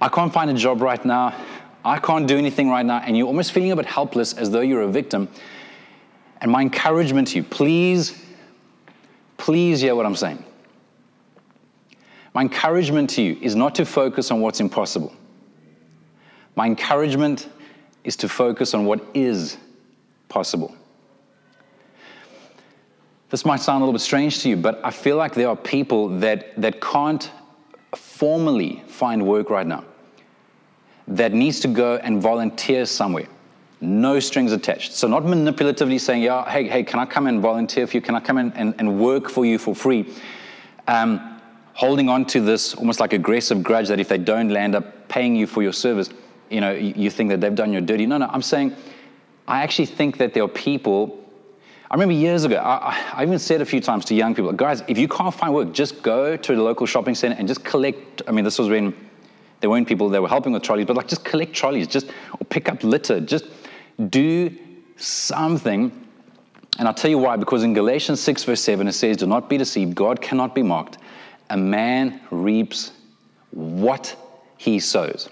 I 0.00 0.08
can't 0.08 0.32
find 0.32 0.50
a 0.50 0.54
job 0.54 0.82
right 0.82 1.02
now, 1.04 1.34
I 1.84 1.98
can't 1.98 2.26
do 2.26 2.36
anything 2.36 2.68
right 2.68 2.84
now, 2.84 2.98
and 2.98 3.16
you're 3.16 3.26
almost 3.26 3.52
feeling 3.52 3.72
a 3.72 3.76
bit 3.76 3.86
helpless 3.86 4.32
as 4.34 4.50
though 4.50 4.60
you're 4.60 4.82
a 4.82 4.88
victim. 4.88 5.28
And 6.40 6.50
my 6.50 6.62
encouragement 6.62 7.28
to 7.28 7.36
you, 7.36 7.42
please, 7.42 8.22
please 9.36 9.80
hear 9.80 9.94
what 9.94 10.04
I'm 10.04 10.16
saying. 10.16 10.44
My 12.34 12.42
encouragement 12.42 13.10
to 13.10 13.22
you 13.22 13.38
is 13.40 13.54
not 13.54 13.74
to 13.76 13.86
focus 13.86 14.30
on 14.30 14.40
what's 14.40 14.60
impossible. 14.60 15.14
My 16.56 16.66
encouragement 16.66 17.48
is 18.02 18.16
to 18.16 18.28
focus 18.28 18.74
on 18.74 18.84
what 18.84 19.00
is 19.14 19.56
possible. 20.28 20.74
This 23.34 23.44
might 23.44 23.58
sound 23.58 23.78
a 23.78 23.84
little 23.84 23.92
bit 23.92 24.00
strange 24.00 24.38
to 24.42 24.48
you, 24.48 24.56
but 24.56 24.80
I 24.84 24.92
feel 24.92 25.16
like 25.16 25.34
there 25.34 25.48
are 25.48 25.56
people 25.56 26.08
that, 26.20 26.54
that 26.56 26.80
can't 26.80 27.32
formally 27.96 28.84
find 28.86 29.26
work 29.26 29.50
right 29.50 29.66
now, 29.66 29.82
that 31.08 31.32
needs 31.32 31.58
to 31.58 31.66
go 31.66 31.96
and 31.96 32.22
volunteer 32.22 32.86
somewhere. 32.86 33.26
No 33.80 34.20
strings 34.20 34.52
attached. 34.52 34.92
So, 34.92 35.08
not 35.08 35.24
manipulatively 35.24 36.00
saying, 36.00 36.22
yeah, 36.22 36.48
hey, 36.48 36.68
hey, 36.68 36.84
can 36.84 37.00
I 37.00 37.06
come 37.06 37.26
and 37.26 37.40
volunteer 37.40 37.88
for 37.88 37.96
you? 37.96 38.00
Can 38.00 38.14
I 38.14 38.20
come 38.20 38.38
in 38.38 38.52
and, 38.52 38.72
and 38.78 39.00
work 39.00 39.28
for 39.28 39.44
you 39.44 39.58
for 39.58 39.74
free? 39.74 40.14
Um, 40.86 41.40
holding 41.72 42.08
on 42.08 42.26
to 42.26 42.40
this 42.40 42.74
almost 42.74 43.00
like 43.00 43.14
aggressive 43.14 43.64
grudge 43.64 43.88
that 43.88 43.98
if 43.98 44.08
they 44.08 44.18
don't 44.18 44.50
land 44.50 44.76
up 44.76 45.08
paying 45.08 45.34
you 45.34 45.48
for 45.48 45.60
your 45.60 45.72
service, 45.72 46.08
you 46.50 46.60
know, 46.60 46.70
you, 46.70 46.94
you 46.94 47.10
think 47.10 47.30
that 47.30 47.40
they've 47.40 47.52
done 47.52 47.72
you 47.72 47.80
dirty. 47.80 48.06
No, 48.06 48.16
no, 48.16 48.28
I'm 48.30 48.42
saying 48.42 48.76
I 49.48 49.64
actually 49.64 49.86
think 49.86 50.18
that 50.18 50.34
there 50.34 50.44
are 50.44 50.48
people. 50.48 51.23
I 51.94 51.96
remember 51.96 52.14
years 52.14 52.42
ago, 52.42 52.56
I, 52.56 53.00
I, 53.12 53.22
even 53.22 53.38
said 53.38 53.60
a 53.60 53.64
few 53.64 53.80
times 53.80 54.04
to 54.06 54.16
young 54.16 54.34
people, 54.34 54.52
guys, 54.52 54.82
if 54.88 54.98
you 54.98 55.06
can't 55.06 55.32
find 55.32 55.54
work, 55.54 55.72
just 55.72 56.02
go 56.02 56.36
to 56.36 56.56
the 56.56 56.60
local 56.60 56.86
shopping 56.86 57.14
center 57.14 57.36
and 57.38 57.46
just 57.46 57.64
collect. 57.64 58.20
I 58.26 58.32
mean, 58.32 58.44
this 58.44 58.58
was 58.58 58.68
when 58.68 58.92
there 59.60 59.70
weren't 59.70 59.86
people 59.86 60.08
that 60.08 60.20
were 60.20 60.28
helping 60.28 60.52
with 60.52 60.64
trolleys, 60.64 60.86
but 60.86 60.96
like 60.96 61.06
just 61.06 61.24
collect 61.24 61.52
trolleys, 61.52 61.86
just 61.86 62.10
or 62.32 62.44
pick 62.46 62.68
up 62.68 62.82
litter, 62.82 63.20
just 63.20 63.44
do 64.08 64.52
something. 64.96 65.92
And 66.80 66.88
I'll 66.88 66.94
tell 66.94 67.12
you 67.12 67.18
why, 67.18 67.36
because 67.36 67.62
in 67.62 67.74
Galatians 67.74 68.18
6, 68.18 68.42
verse 68.42 68.60
7, 68.60 68.88
it 68.88 68.92
says, 68.94 69.18
Do 69.18 69.28
not 69.28 69.48
be 69.48 69.56
deceived, 69.56 69.94
God 69.94 70.20
cannot 70.20 70.52
be 70.52 70.64
mocked 70.64 70.98
a 71.50 71.56
man 71.56 72.20
reaps 72.32 72.90
what 73.52 74.16
he 74.58 74.80
sows. 74.80 75.28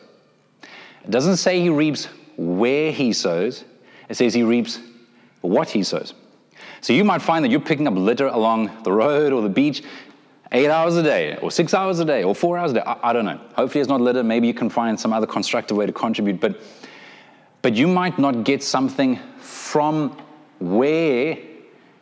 It 1.03 1.11
doesn't 1.11 1.39
say 1.39 1.61
he 1.61 1.71
reaps 1.71 2.05
where 2.37 2.93
he 2.93 3.13
sows, 3.13 3.65
it 4.09 4.15
says 4.15 4.33
he 4.33 4.45
reaps 4.45 4.79
what 5.41 5.69
he 5.69 5.83
sows. 5.83 6.15
So 6.83 6.93
you 6.93 7.05
might 7.05 7.23
find 7.23 7.45
that 7.45 7.51
you're 7.51 7.61
picking 7.61 7.89
up 7.89 7.95
litter 7.95 8.27
along 8.27 8.71
the 8.85 8.93
road 8.93 9.33
or 9.33 9.41
the 9.41 9.49
beach 9.49 9.83
eight 10.53 10.69
hours 10.69 10.97
a 10.97 11.03
day, 11.03 11.37
or 11.37 11.51
six 11.51 11.73
hours 11.73 11.99
a 11.99 12.05
day, 12.05 12.23
or 12.25 12.35
four 12.35 12.59
hours 12.59 12.73
a 12.73 12.75
day. 12.75 12.83
I, 12.85 13.11
I 13.11 13.13
don't 13.15 13.25
know. 13.25 13.41
Hopefully 13.57 13.81
it's 13.81 13.89
not 13.89 14.03
litter. 14.03 14.23
Maybe 14.23 14.47
you 14.47 14.53
can 14.53 14.69
find 14.69 15.01
some 15.01 15.15
other 15.15 15.27
constructive 15.27 15.79
way 15.79 15.87
to 15.87 15.93
contribute. 15.93 16.41
But, 16.41 16.61
but 17.63 17.73
you 17.73 17.89
might 17.89 18.19
not 18.19 18.45
get 18.45 18.63
something 18.63 19.19
from 19.39 20.11
where 20.59 21.39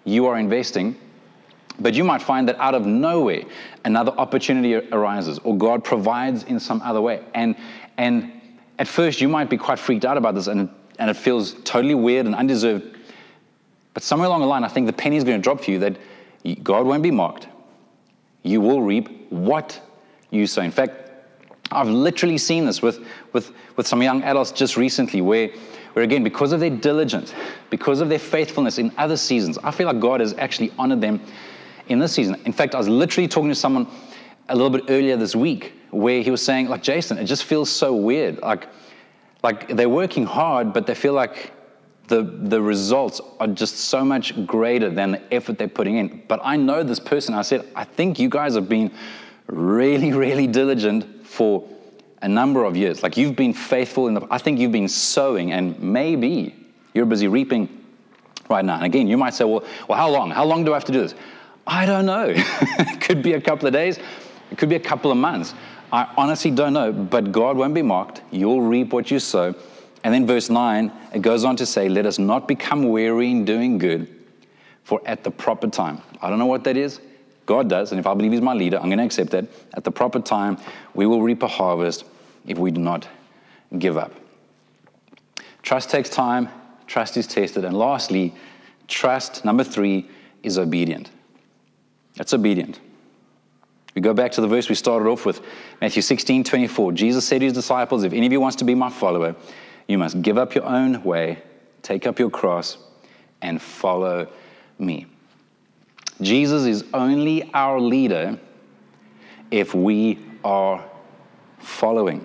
you 0.04 0.26
are 0.26 0.36
investing 0.36 0.96
but 1.80 1.94
you 1.94 2.04
might 2.04 2.20
find 2.20 2.46
that 2.48 2.58
out 2.58 2.74
of 2.74 2.86
nowhere, 2.86 3.42
another 3.84 4.12
opportunity 4.12 4.74
arises, 4.74 5.38
or 5.40 5.56
God 5.56 5.82
provides 5.82 6.44
in 6.44 6.60
some 6.60 6.82
other 6.82 7.00
way. 7.00 7.24
And, 7.34 7.56
and 7.96 8.30
at 8.78 8.86
first, 8.86 9.20
you 9.20 9.28
might 9.28 9.48
be 9.48 9.56
quite 9.56 9.78
freaked 9.78 10.04
out 10.04 10.16
about 10.16 10.34
this, 10.34 10.46
and, 10.46 10.68
and 10.98 11.10
it 11.10 11.16
feels 11.16 11.54
totally 11.64 11.94
weird 11.94 12.26
and 12.26 12.34
undeserved. 12.34 12.98
But 13.94 14.02
somewhere 14.02 14.28
along 14.28 14.40
the 14.40 14.46
line, 14.46 14.64
I 14.64 14.68
think 14.68 14.86
the 14.86 14.92
penny 14.92 15.16
is 15.16 15.24
going 15.24 15.38
to 15.38 15.42
drop 15.42 15.60
for 15.60 15.70
you 15.70 15.78
that 15.80 15.96
God 16.62 16.86
won't 16.86 17.02
be 17.02 17.10
mocked. 17.10 17.48
You 18.42 18.60
will 18.60 18.82
reap 18.82 19.30
what 19.30 19.80
you 20.30 20.46
sow. 20.46 20.62
In 20.62 20.70
fact, 20.70 20.94
I've 21.72 21.88
literally 21.88 22.38
seen 22.38 22.64
this 22.64 22.82
with, 22.82 23.04
with, 23.32 23.52
with 23.76 23.86
some 23.86 24.02
young 24.02 24.22
adults 24.22 24.52
just 24.52 24.76
recently 24.76 25.20
where, 25.20 25.50
where, 25.92 26.04
again, 26.04 26.24
because 26.24 26.52
of 26.52 26.60
their 26.60 26.70
diligence, 26.70 27.32
because 27.68 28.00
of 28.00 28.08
their 28.08 28.18
faithfulness 28.18 28.78
in 28.78 28.92
other 28.96 29.16
seasons, 29.16 29.58
I 29.62 29.70
feel 29.70 29.86
like 29.86 30.00
God 30.00 30.20
has 30.20 30.34
actually 30.34 30.72
honored 30.78 31.00
them 31.00 31.20
in 31.88 31.98
this 31.98 32.12
season. 32.12 32.40
In 32.44 32.52
fact, 32.52 32.74
I 32.74 32.78
was 32.78 32.88
literally 32.88 33.28
talking 33.28 33.50
to 33.50 33.54
someone 33.54 33.86
a 34.48 34.54
little 34.54 34.70
bit 34.70 34.84
earlier 34.88 35.16
this 35.16 35.36
week 35.36 35.74
where 35.90 36.22
he 36.22 36.30
was 36.30 36.44
saying, 36.44 36.68
like, 36.68 36.82
Jason, 36.82 37.18
it 37.18 37.24
just 37.24 37.44
feels 37.44 37.70
so 37.70 37.94
weird. 37.94 38.38
Like, 38.40 38.68
like 39.42 39.68
they're 39.68 39.88
working 39.88 40.24
hard, 40.24 40.72
but 40.72 40.86
they 40.86 40.94
feel 40.94 41.12
like 41.12 41.52
the, 42.10 42.22
the 42.22 42.60
results 42.60 43.20
are 43.38 43.46
just 43.46 43.76
so 43.76 44.04
much 44.04 44.44
greater 44.44 44.90
than 44.90 45.12
the 45.12 45.34
effort 45.34 45.56
they're 45.56 45.68
putting 45.68 45.96
in. 45.96 46.22
But 46.28 46.40
I 46.42 46.56
know 46.56 46.82
this 46.82 47.00
person. 47.00 47.34
I 47.34 47.42
said, 47.42 47.66
I 47.74 47.84
think 47.84 48.18
you 48.18 48.28
guys 48.28 48.54
have 48.56 48.68
been 48.68 48.90
really, 49.46 50.12
really 50.24 50.46
diligent 50.46 51.26
for 51.26 51.66
a 52.20 52.28
number 52.28 52.64
of 52.64 52.76
years. 52.76 53.02
Like 53.02 53.16
you've 53.16 53.36
been 53.36 53.54
faithful 53.54 54.08
in 54.08 54.14
the, 54.14 54.26
I 54.30 54.38
think 54.38 54.58
you've 54.58 54.72
been 54.72 54.88
sowing, 54.88 55.52
and 55.52 55.80
maybe 55.80 56.54
you're 56.92 57.06
busy 57.06 57.28
reaping 57.28 57.68
right 58.50 58.64
now. 58.64 58.74
And 58.74 58.84
again, 58.84 59.06
you 59.06 59.16
might 59.16 59.32
say, 59.32 59.44
well, 59.44 59.64
well, 59.88 59.96
how 59.96 60.10
long? 60.10 60.30
How 60.30 60.44
long 60.44 60.64
do 60.64 60.72
I 60.72 60.76
have 60.76 60.84
to 60.86 60.92
do 60.92 61.00
this? 61.00 61.14
I 61.66 61.86
don't 61.86 62.06
know. 62.06 62.26
it 62.36 63.00
could 63.00 63.22
be 63.22 63.34
a 63.34 63.40
couple 63.40 63.66
of 63.66 63.72
days, 63.72 63.98
it 64.50 64.58
could 64.58 64.68
be 64.68 64.76
a 64.76 64.80
couple 64.80 65.10
of 65.10 65.16
months. 65.16 65.54
I 65.92 66.12
honestly 66.16 66.50
don't 66.50 66.72
know, 66.72 66.92
but 66.92 67.32
God 67.32 67.56
won't 67.56 67.74
be 67.74 67.82
mocked. 67.82 68.22
You'll 68.30 68.60
reap 68.60 68.92
what 68.92 69.10
you 69.10 69.18
sow. 69.18 69.54
And 70.02 70.14
then 70.14 70.26
verse 70.26 70.48
9, 70.48 70.90
it 71.14 71.22
goes 71.22 71.44
on 71.44 71.56
to 71.56 71.66
say, 71.66 71.88
Let 71.88 72.06
us 72.06 72.18
not 72.18 72.48
become 72.48 72.88
weary 72.88 73.30
in 73.30 73.44
doing 73.44 73.78
good, 73.78 74.08
for 74.82 75.00
at 75.04 75.24
the 75.24 75.30
proper 75.30 75.68
time, 75.68 76.00
I 76.22 76.30
don't 76.30 76.38
know 76.38 76.46
what 76.46 76.64
that 76.64 76.76
is, 76.76 77.00
God 77.46 77.68
does, 77.68 77.90
and 77.90 77.98
if 77.98 78.06
I 78.06 78.14
believe 78.14 78.32
He's 78.32 78.40
my 78.40 78.54
leader, 78.54 78.78
I'm 78.78 78.86
going 78.86 78.98
to 78.98 79.04
accept 79.04 79.30
that. 79.30 79.46
At 79.74 79.84
the 79.84 79.90
proper 79.90 80.20
time, 80.20 80.56
we 80.94 81.06
will 81.06 81.20
reap 81.20 81.42
a 81.42 81.48
harvest 81.48 82.04
if 82.46 82.58
we 82.58 82.70
do 82.70 82.80
not 82.80 83.08
give 83.78 83.96
up. 83.96 84.12
Trust 85.62 85.90
takes 85.90 86.08
time, 86.08 86.48
trust 86.86 87.16
is 87.16 87.26
tested. 87.26 87.64
And 87.64 87.76
lastly, 87.76 88.34
trust, 88.88 89.44
number 89.44 89.64
three, 89.64 90.08
is 90.42 90.58
obedient. 90.58 91.10
That's 92.14 92.32
obedient. 92.32 92.80
We 93.94 94.00
go 94.00 94.14
back 94.14 94.32
to 94.32 94.40
the 94.40 94.46
verse 94.48 94.68
we 94.68 94.74
started 94.74 95.08
off 95.08 95.26
with, 95.26 95.40
Matthew 95.80 96.02
16, 96.02 96.44
24. 96.44 96.92
Jesus 96.92 97.26
said 97.26 97.40
to 97.40 97.46
his 97.46 97.52
disciples, 97.52 98.04
If 98.04 98.12
any 98.12 98.26
of 98.26 98.32
you 98.32 98.40
wants 98.40 98.56
to 98.56 98.64
be 98.64 98.74
my 98.74 98.90
follower, 98.90 99.34
you 99.90 99.98
must 99.98 100.22
give 100.22 100.38
up 100.38 100.54
your 100.54 100.64
own 100.64 101.02
way, 101.02 101.42
take 101.82 102.06
up 102.06 102.18
your 102.18 102.30
cross, 102.30 102.78
and 103.42 103.60
follow 103.60 104.28
me. 104.78 105.06
Jesus 106.20 106.64
is 106.64 106.84
only 106.94 107.50
our 107.54 107.80
leader 107.80 108.38
if 109.50 109.74
we 109.74 110.18
are 110.44 110.84
following. 111.58 112.24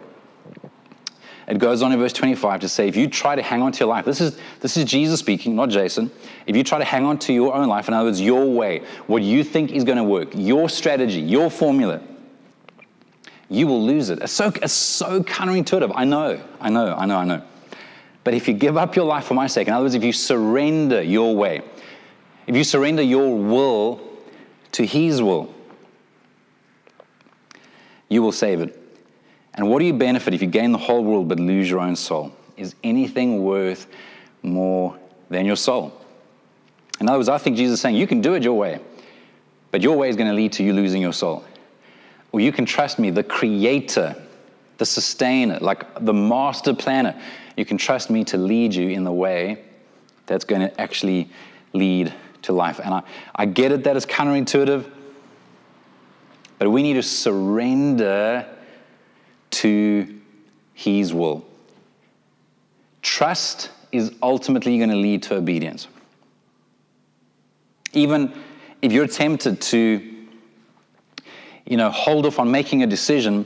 It 1.47 1.59
goes 1.59 1.81
on 1.81 1.91
in 1.91 1.99
verse 1.99 2.13
25 2.13 2.61
to 2.61 2.69
say, 2.69 2.87
if 2.87 2.95
you 2.95 3.07
try 3.07 3.35
to 3.35 3.41
hang 3.41 3.61
on 3.61 3.71
to 3.71 3.79
your 3.79 3.89
life, 3.89 4.05
this 4.05 4.19
is, 4.19 4.39
this 4.59 4.77
is 4.77 4.85
Jesus 4.85 5.19
speaking, 5.19 5.55
not 5.55 5.69
Jason. 5.69 6.11
If 6.47 6.55
you 6.55 6.63
try 6.63 6.79
to 6.79 6.85
hang 6.85 7.05
on 7.05 7.19
to 7.19 7.33
your 7.33 7.53
own 7.53 7.67
life, 7.67 7.87
in 7.87 7.93
other 7.93 8.07
words, 8.07 8.19
your 8.19 8.45
way, 8.45 8.83
what 9.07 9.21
you 9.21 9.43
think 9.43 9.71
is 9.71 9.83
going 9.83 9.97
to 9.97 10.03
work, 10.03 10.29
your 10.33 10.69
strategy, 10.69 11.21
your 11.21 11.51
formula, 11.51 12.01
you 13.49 13.67
will 13.67 13.83
lose 13.83 14.09
it. 14.09 14.19
It's 14.19 14.33
so, 14.33 14.51
it's 14.61 14.73
so 14.73 15.23
counterintuitive. 15.23 15.91
I 15.95 16.03
know, 16.03 16.41
I 16.59 16.69
know, 16.69 16.95
I 16.95 17.05
know, 17.05 17.17
I 17.17 17.25
know. 17.25 17.43
But 18.25 18.33
if 18.33 18.47
you 18.47 18.55
give 18.55 18.75
up 18.75 18.95
your 18.95 19.05
life 19.05 19.25
for 19.25 19.35
my 19.35 19.47
sake, 19.47 19.67
in 19.67 19.73
other 19.73 19.85
words, 19.85 19.93
if 19.93 20.03
you 20.03 20.11
surrender 20.11 21.01
your 21.01 21.35
way, 21.35 21.61
if 22.47 22.55
you 22.55 22.63
surrender 22.63 23.03
your 23.03 23.37
will 23.37 24.01
to 24.73 24.85
His 24.85 25.21
will, 25.21 25.53
you 28.09 28.21
will 28.21 28.31
save 28.31 28.61
it. 28.61 28.77
And 29.53 29.69
what 29.69 29.79
do 29.79 29.85
you 29.85 29.93
benefit 29.93 30.33
if 30.33 30.41
you 30.41 30.47
gain 30.47 30.71
the 30.71 30.77
whole 30.77 31.03
world 31.03 31.29
but 31.29 31.39
lose 31.39 31.69
your 31.69 31.79
own 31.79 31.95
soul? 31.95 32.33
Is 32.57 32.75
anything 32.83 33.43
worth 33.43 33.87
more 34.41 34.97
than 35.29 35.45
your 35.45 35.55
soul? 35.55 35.93
In 36.99 37.07
other 37.07 37.19
words, 37.19 37.29
I 37.29 37.37
think 37.37 37.57
Jesus 37.57 37.75
is 37.75 37.81
saying, 37.81 37.95
you 37.95 38.07
can 38.07 38.21
do 38.21 38.33
it 38.33 38.41
your 38.41 38.57
way, 38.57 38.79
but 39.69 39.81
your 39.83 39.95
way 39.95 40.09
is 40.09 40.15
going 40.15 40.29
to 40.29 40.35
lead 40.35 40.51
to 40.53 40.63
you 40.63 40.73
losing 40.73 41.01
your 41.01 41.13
soul. 41.13 41.45
Or 42.31 42.39
you 42.39 42.51
can 42.51 42.65
trust 42.65 42.97
me, 42.97 43.11
the 43.11 43.23
creator, 43.23 44.15
the 44.77 44.85
sustainer, 44.85 45.59
like 45.59 45.85
the 46.03 46.13
master 46.13 46.73
planner. 46.73 47.21
You 47.55 47.65
can 47.65 47.77
trust 47.77 48.09
me 48.09 48.23
to 48.25 48.37
lead 48.37 48.73
you 48.73 48.89
in 48.89 49.03
the 49.03 49.11
way 49.11 49.63
that's 50.25 50.45
going 50.45 50.61
to 50.61 50.81
actually 50.81 51.29
lead 51.73 52.13
to 52.43 52.53
life. 52.53 52.79
And 52.79 52.93
I, 52.93 53.03
I 53.35 53.45
get 53.45 53.71
it 53.71 53.83
that 53.83 53.95
it's 53.95 54.05
counterintuitive, 54.05 54.89
but 56.59 56.69
we 56.69 56.83
need 56.83 56.93
to 56.93 57.03
surrender 57.03 58.47
to 59.51 60.19
His 60.73 61.13
will. 61.13 61.45
Trust 63.01 63.69
is 63.91 64.13
ultimately 64.21 64.77
going 64.77 64.89
to 64.89 64.95
lead 64.95 65.23
to 65.23 65.35
obedience. 65.35 65.87
Even 67.93 68.33
if 68.81 68.91
you're 68.91 69.07
tempted 69.07 69.61
to, 69.61 70.27
you 71.65 71.77
know, 71.77 71.89
hold 71.89 72.25
off 72.25 72.39
on 72.39 72.51
making 72.51 72.83
a 72.83 72.87
decision, 72.87 73.45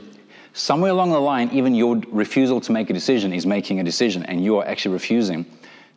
somewhere 0.52 0.90
along 0.90 1.10
the 1.10 1.20
line, 1.20 1.50
even 1.52 1.74
your 1.74 1.96
refusal 2.08 2.60
to 2.62 2.72
make 2.72 2.90
a 2.90 2.92
decision 2.92 3.32
is 3.32 3.46
making 3.46 3.80
a 3.80 3.84
decision, 3.84 4.24
and 4.24 4.42
you 4.44 4.58
are 4.58 4.66
actually 4.66 4.92
refusing 4.92 5.46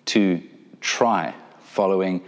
to 0.05 0.41
try 0.81 1.33
following 1.63 2.21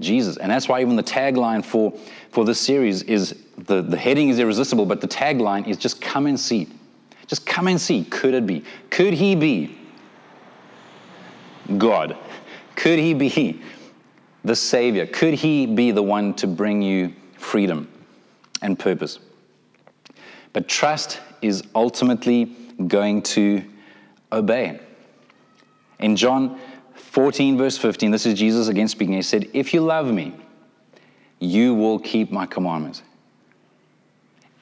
Jesus. 0.00 0.36
And 0.36 0.50
that's 0.50 0.68
why 0.68 0.80
even 0.80 0.96
the 0.96 1.02
tagline 1.02 1.64
for, 1.64 1.92
for 2.30 2.44
this 2.44 2.60
series 2.60 3.02
is 3.02 3.42
the, 3.58 3.82
the 3.82 3.96
heading 3.96 4.28
is 4.28 4.38
irresistible, 4.38 4.86
but 4.86 5.00
the 5.00 5.08
tagline 5.08 5.66
is 5.66 5.76
just 5.76 6.00
come 6.00 6.26
and 6.26 6.38
see. 6.38 6.68
Just 7.26 7.44
come 7.46 7.66
and 7.68 7.80
see. 7.80 8.04
Could 8.04 8.34
it 8.34 8.46
be? 8.46 8.64
Could 8.90 9.14
he 9.14 9.34
be 9.34 9.76
God? 11.78 12.16
Could 12.76 12.98
he 12.98 13.14
be 13.14 13.60
the 14.44 14.54
Savior? 14.54 15.06
Could 15.06 15.34
he 15.34 15.66
be 15.66 15.90
the 15.90 16.02
one 16.02 16.34
to 16.34 16.46
bring 16.46 16.82
you 16.82 17.12
freedom 17.36 17.90
and 18.62 18.78
purpose? 18.78 19.18
But 20.56 20.68
trust 20.68 21.20
is 21.42 21.64
ultimately 21.74 22.46
going 22.86 23.20
to 23.24 23.62
obey. 24.32 24.80
In 25.98 26.16
John 26.16 26.58
14, 26.94 27.58
verse 27.58 27.76
15, 27.76 28.10
this 28.10 28.24
is 28.24 28.38
Jesus 28.38 28.68
again 28.68 28.88
speaking. 28.88 29.16
He 29.16 29.20
said, 29.20 29.50
If 29.52 29.74
you 29.74 29.82
love 29.82 30.10
me, 30.10 30.32
you 31.40 31.74
will 31.74 31.98
keep 31.98 32.32
my 32.32 32.46
commandments. 32.46 33.02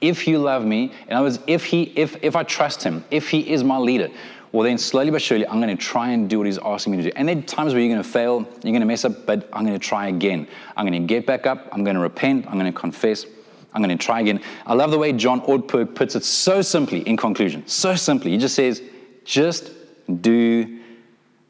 If 0.01 0.27
you 0.27 0.41
love 0.41 0.65
me, 0.65 0.93
in 1.07 1.13
other 1.13 1.27
words, 1.27 1.39
if 1.47 1.65
he, 1.65 1.85
if 1.95 2.17
if 2.25 2.35
I 2.35 2.43
trust 2.43 2.83
him, 2.83 3.05
if 3.13 3.29
he 3.29 3.53
is 3.53 3.63
my 3.63 3.79
leader, 3.79 4.11
well 4.51 4.65
then 4.65 4.79
slowly 4.79 5.13
but 5.13 5.23
surely 5.23 5.47
I'm 5.47 5.61
going 5.61 5.77
to 5.77 5.81
try 5.81 6.11
and 6.11 6.29
do 6.29 6.39
what 6.39 6.49
he's 6.49 6.59
asking 6.59 6.97
me 6.97 7.05
to 7.05 7.11
do. 7.11 7.13
And 7.15 7.29
there 7.29 7.39
are 7.39 7.43
times 7.43 7.73
where 7.73 7.81
you're 7.81 7.95
going 7.95 8.03
to 8.03 8.09
fail, 8.09 8.41
you're 8.41 8.73
going 8.73 8.81
to 8.81 8.85
mess 8.85 9.05
up, 9.05 9.27
but 9.27 9.49
I'm 9.53 9.65
going 9.65 9.79
to 9.79 9.87
try 9.87 10.09
again. 10.09 10.49
I'm 10.77 10.89
going 10.89 11.01
to 11.01 11.07
get 11.07 11.25
back 11.25 11.47
up, 11.47 11.69
I'm 11.71 11.85
going 11.85 11.95
to 11.95 12.03
repent, 12.03 12.49
I'm 12.49 12.59
going 12.59 12.73
to 12.73 12.77
confess, 12.77 13.27
I'm 13.75 13.83
going 13.83 13.97
to 13.97 14.03
try 14.03 14.21
again. 14.21 14.41
I 14.67 14.75
love 14.75 14.93
the 14.93 14.99
way 14.99 15.13
John 15.13 15.41
Ortberg 15.43 15.95
puts 15.95 16.15
it 16.15 16.25
so 16.25 16.63
simply 16.63 17.01
in 17.01 17.17
conclusion. 17.17 17.67
So 17.67 17.97
simply. 17.97 18.31
He 18.31 18.39
just 18.39 18.55
says, 18.55 18.81
just 19.25 19.73
do 20.21 20.79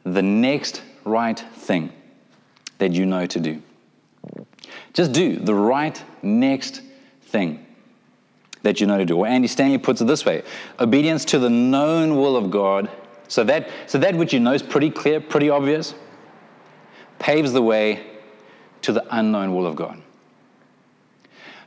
the 0.04 0.22
next 0.22 0.82
right 1.04 1.38
thing 1.38 1.92
that 2.78 2.92
you 2.92 3.04
know 3.04 3.26
to 3.26 3.40
do. 3.40 3.62
Just 4.94 5.12
do 5.12 5.36
the 5.36 5.54
right 5.54 6.02
next 6.22 6.80
thing 7.22 7.64
that 8.62 8.80
you 8.80 8.86
know 8.86 8.96
to 8.96 9.04
do. 9.04 9.18
Or 9.18 9.26
Andy 9.26 9.48
Stanley 9.48 9.78
puts 9.78 10.00
it 10.00 10.06
this 10.06 10.24
way 10.24 10.42
obedience 10.80 11.24
to 11.26 11.38
the 11.38 11.50
known 11.50 12.16
will 12.16 12.36
of 12.36 12.50
God. 12.50 12.90
So 13.28 13.44
that, 13.44 13.68
so 13.86 13.98
that 13.98 14.14
which 14.16 14.32
you 14.32 14.40
know 14.40 14.52
is 14.52 14.62
pretty 14.62 14.90
clear, 14.90 15.20
pretty 15.20 15.50
obvious, 15.50 15.94
paves 17.18 17.52
the 17.52 17.62
way 17.62 18.06
to 18.82 18.92
the 18.92 19.04
unknown 19.10 19.54
will 19.54 19.66
of 19.66 19.76
God. 19.76 20.00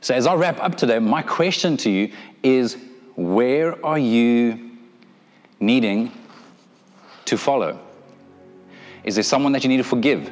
So, 0.00 0.14
as 0.14 0.26
I 0.26 0.34
wrap 0.34 0.60
up 0.60 0.76
today, 0.76 0.98
my 0.98 1.22
question 1.22 1.76
to 1.78 1.90
you 1.90 2.12
is 2.42 2.76
where 3.16 3.84
are 3.84 3.98
you 3.98 4.70
needing 5.60 6.12
to 7.24 7.36
follow? 7.36 7.80
Is 9.04 9.16
there 9.16 9.24
someone 9.24 9.52
that 9.52 9.64
you 9.64 9.68
need 9.68 9.78
to 9.78 9.84
forgive? 9.84 10.30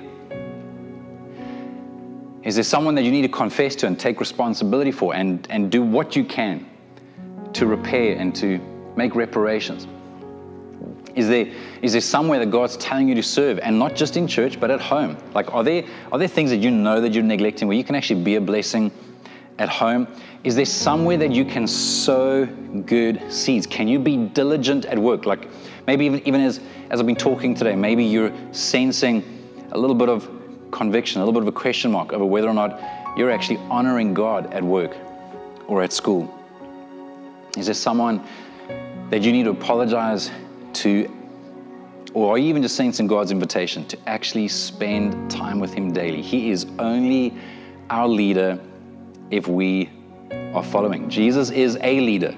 Is 2.45 2.55
there 2.55 2.65
someone 2.65 2.95
that 2.95 3.03
you 3.03 3.11
need 3.11 3.23
to 3.23 3.29
confess 3.29 3.75
to 3.77 3.89
and 3.89 3.99
take 3.99 4.21
responsibility 4.21 4.93
for 4.93 5.17
and, 5.17 5.47
and 5.51 5.69
do 5.71 5.83
what 5.83 6.15
you 6.15 6.25
can 6.25 6.65
to 7.55 7.67
repair 7.67 8.17
and 8.17 8.35
to 8.37 8.61
make 8.95 9.17
reparations? 9.17 9.89
Is 11.17 11.29
there, 11.29 11.51
is 11.83 11.93
there 11.93 12.01
somewhere 12.01 12.39
that 12.39 12.51
God's 12.53 12.77
telling 12.77 13.09
you 13.09 13.17
to 13.17 13.23
serve 13.23 13.59
and 13.61 13.79
not 13.79 13.97
just 13.97 14.17
in 14.17 14.29
church 14.29 14.61
but 14.61 14.71
at 14.71 14.81
home? 14.81 15.17
Like, 15.35 15.53
are 15.53 15.65
there, 15.65 15.83
are 16.13 16.19
there 16.19 16.29
things 16.29 16.51
that 16.51 16.59
you 16.59 16.71
know 16.71 17.01
that 17.01 17.15
you're 17.15 17.25
neglecting 17.25 17.67
where 17.67 17.77
you 17.77 17.83
can 17.83 17.97
actually 17.97 18.23
be 18.23 18.37
a 18.37 18.41
blessing 18.41 18.93
at 19.59 19.69
home? 19.69 20.07
Is 20.45 20.55
there 20.55 20.65
somewhere 20.65 21.17
that 21.17 21.33
you 21.33 21.45
can 21.45 21.67
sow 21.67 22.47
good 22.47 23.21
seeds? 23.33 23.67
Can 23.67 23.89
you 23.89 23.99
be 23.99 24.17
diligent 24.17 24.85
at 24.87 24.99
work? 24.99 25.27
Like, 25.27 25.49
maybe 25.87 26.07
even, 26.07 26.27
even 26.27 26.41
as 26.41 26.61
as 26.91 27.01
I've 27.01 27.07
been 27.07 27.17
talking 27.17 27.55
today, 27.55 27.75
maybe 27.75 28.05
you're 28.05 28.33
sensing 28.53 29.25
a 29.73 29.79
little 29.79 29.97
bit 29.97 30.09
of 30.09 30.31
conviction, 30.71 31.21
a 31.21 31.25
little 31.25 31.41
bit 31.41 31.43
of 31.43 31.49
a 31.49 31.59
question 31.59 31.91
mark 31.91 32.13
over 32.13 32.25
whether 32.25 32.49
or 32.49 32.55
not 32.55 32.81
you're 33.17 33.31
actually 33.31 33.59
honoring 33.71 34.15
God 34.15 34.53
at 34.53 34.63
work 34.63 34.97
or 35.67 35.83
at 35.83 35.93
school. 35.93 36.33
Is 37.57 37.67
there 37.67 37.75
someone 37.75 38.23
that 39.11 39.23
you 39.23 39.33
need 39.33 39.45
to 39.45 39.51
apologize 39.51 40.31
to, 40.75 41.11
or 42.13 42.35
are 42.35 42.39
you 42.39 42.49
even 42.49 42.63
just 42.63 42.77
sensing 42.77 43.07
God's 43.07 43.33
invitation 43.33 43.85
to 43.87 43.99
actually 44.09 44.49
spend 44.49 45.31
time 45.31 45.59
with 45.59 45.73
Him 45.73 45.93
daily? 45.93 46.23
He 46.23 46.51
is 46.51 46.67
only 46.79 47.35
our 47.91 48.07
leader 48.07 48.61
if 49.31 49.49
we 49.49 49.91
are 50.55 50.63
following. 50.63 51.09
Jesus 51.09 51.51
is 51.51 51.79
a 51.83 52.01
leader. 52.01 52.35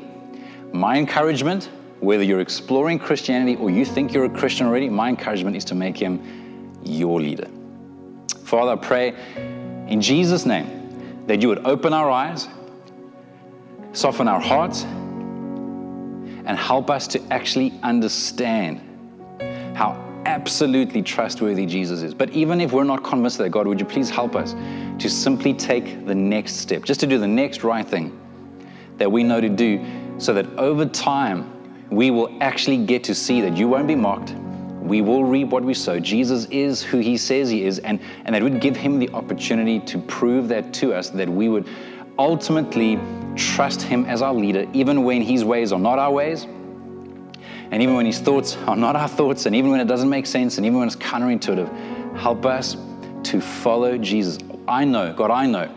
My 0.72 0.96
encouragement, 0.96 1.70
whether 2.01 2.22
you're 2.22 2.40
exploring 2.40 2.98
Christianity 2.98 3.57
or 3.57 3.70
you 3.70 3.85
think 3.85 4.12
you're 4.12 4.24
a 4.24 4.31
Christian 4.31 4.66
already, 4.66 4.88
my 4.88 5.09
encouragement 5.09 5.57
is 5.57 5.64
to 5.66 5.74
make 5.74 5.96
Him 5.96 6.79
your 6.83 7.20
leader. 7.20 7.48
Father, 8.44 8.72
I 8.72 8.77
pray 8.77 9.14
in 9.88 10.01
Jesus' 10.01 10.46
name 10.46 11.27
that 11.27 11.42
you 11.42 11.48
would 11.48 11.66
open 11.66 11.92
our 11.92 12.11
eyes, 12.11 12.48
soften 13.92 14.29
our 14.29 14.40
hearts, 14.40 14.85
and 14.85 16.57
help 16.57 16.88
us 16.90 17.07
to 17.09 17.22
actually 17.31 17.79
understand 17.83 18.81
how 19.77 20.07
absolutely 20.28 21.00
trustworthy 21.00 21.64
Jesus 21.64 22.02
is. 22.02 22.12
But 22.12 22.30
even 22.30 22.60
if 22.60 22.72
we're 22.72 22.84
not 22.84 23.02
convinced 23.02 23.38
that, 23.38 23.48
God, 23.48 23.66
would 23.66 23.80
you 23.80 23.86
please 23.86 24.10
help 24.10 24.36
us 24.36 24.54
to 25.02 25.08
simply 25.08 25.54
take 25.54 26.04
the 26.04 26.14
next 26.14 26.56
step, 26.56 26.84
just 26.84 27.00
to 27.00 27.06
do 27.06 27.18
the 27.18 27.26
next 27.26 27.64
right 27.64 27.86
thing 27.86 28.06
that 28.98 29.10
we 29.10 29.22
know 29.22 29.40
to 29.40 29.48
do, 29.48 29.82
so 30.18 30.34
that 30.34 30.46
over 30.58 30.84
time 30.84 31.50
we 31.90 32.10
will 32.10 32.36
actually 32.42 32.76
get 32.76 33.02
to 33.04 33.14
see 33.14 33.40
that 33.40 33.56
you 33.56 33.68
won't 33.68 33.88
be 33.88 33.94
mocked. 33.94 34.34
We 34.82 35.00
will 35.00 35.24
reap 35.24 35.48
what 35.48 35.64
we 35.64 35.72
sow. 35.72 35.98
Jesus 35.98 36.44
is 36.50 36.82
who 36.82 36.98
he 36.98 37.16
says 37.16 37.48
he 37.48 37.64
is, 37.64 37.78
and, 37.78 37.98
and 38.26 38.34
that 38.34 38.42
would 38.42 38.60
give 38.60 38.76
him 38.76 38.98
the 38.98 39.08
opportunity 39.10 39.80
to 39.80 39.98
prove 39.98 40.46
that 40.48 40.74
to 40.74 40.92
us, 40.92 41.08
that 41.10 41.28
we 41.28 41.48
would 41.48 41.66
ultimately 42.18 43.00
trust 43.34 43.80
him 43.80 44.04
as 44.04 44.20
our 44.20 44.34
leader, 44.34 44.68
even 44.74 45.04
when 45.04 45.22
his 45.22 45.42
ways 45.42 45.72
are 45.72 45.80
not 45.80 45.98
our 45.98 46.12
ways, 46.12 46.46
and 47.70 47.83
even 47.83 47.94
when 47.94 48.07
his 48.07 48.18
thoughts 48.18 48.57
are 48.66 48.76
not 48.76 48.96
our 48.96 49.09
thoughts, 49.09 49.46
and 49.46 49.54
even 49.54 49.70
when 49.70 49.81
it 49.81 49.88
doesn't 49.88 50.09
make 50.09 50.26
sense, 50.26 50.57
and 50.57 50.66
even 50.66 50.78
when 50.78 50.88
it's 50.88 50.96
counterintuitive. 50.96 52.16
Help 52.16 52.46
us 52.46 52.76
to 53.24 53.40
follow 53.40 53.98
Jesus. 53.98 54.38
I 54.66 54.85
know, 54.85 55.12
God, 55.12 55.31
I 55.31 55.46
know 55.46 55.70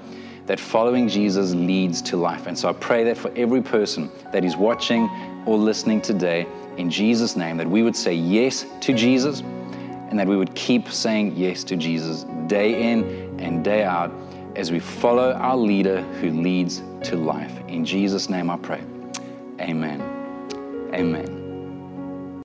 that 0.45 0.59
following 0.59 1.07
Jesus 1.07 1.53
leads 1.53 2.01
to 2.03 2.17
life. 2.17 2.47
And 2.47 2.57
so 2.57 2.69
I 2.69 2.73
pray 2.73 3.03
that 3.05 3.17
for 3.17 3.31
every 3.35 3.61
person 3.61 4.09
that 4.31 4.43
is 4.43 4.57
watching 4.57 5.09
or 5.45 5.57
listening 5.57 6.01
today, 6.01 6.47
in 6.77 6.89
Jesus' 6.89 7.35
name, 7.35 7.57
that 7.57 7.67
we 7.67 7.83
would 7.83 7.95
say 7.95 8.13
yes 8.13 8.65
to 8.81 8.93
Jesus 8.93 9.41
and 9.41 10.19
that 10.19 10.27
we 10.27 10.35
would 10.35 10.53
keep 10.55 10.89
saying 10.89 11.35
yes 11.35 11.63
to 11.65 11.75
Jesus 11.75 12.25
day 12.47 12.91
in 12.91 13.39
and 13.39 13.63
day 13.63 13.83
out 13.83 14.11
as 14.55 14.71
we 14.71 14.79
follow 14.79 15.31
our 15.33 15.55
leader 15.55 16.01
who 16.19 16.31
leads 16.31 16.81
to 17.03 17.15
life. 17.15 17.53
In 17.67 17.85
Jesus' 17.85 18.29
name 18.29 18.49
I 18.49 18.57
pray. 18.57 18.81
Amen. 19.61 20.01
Amen. 20.93 21.40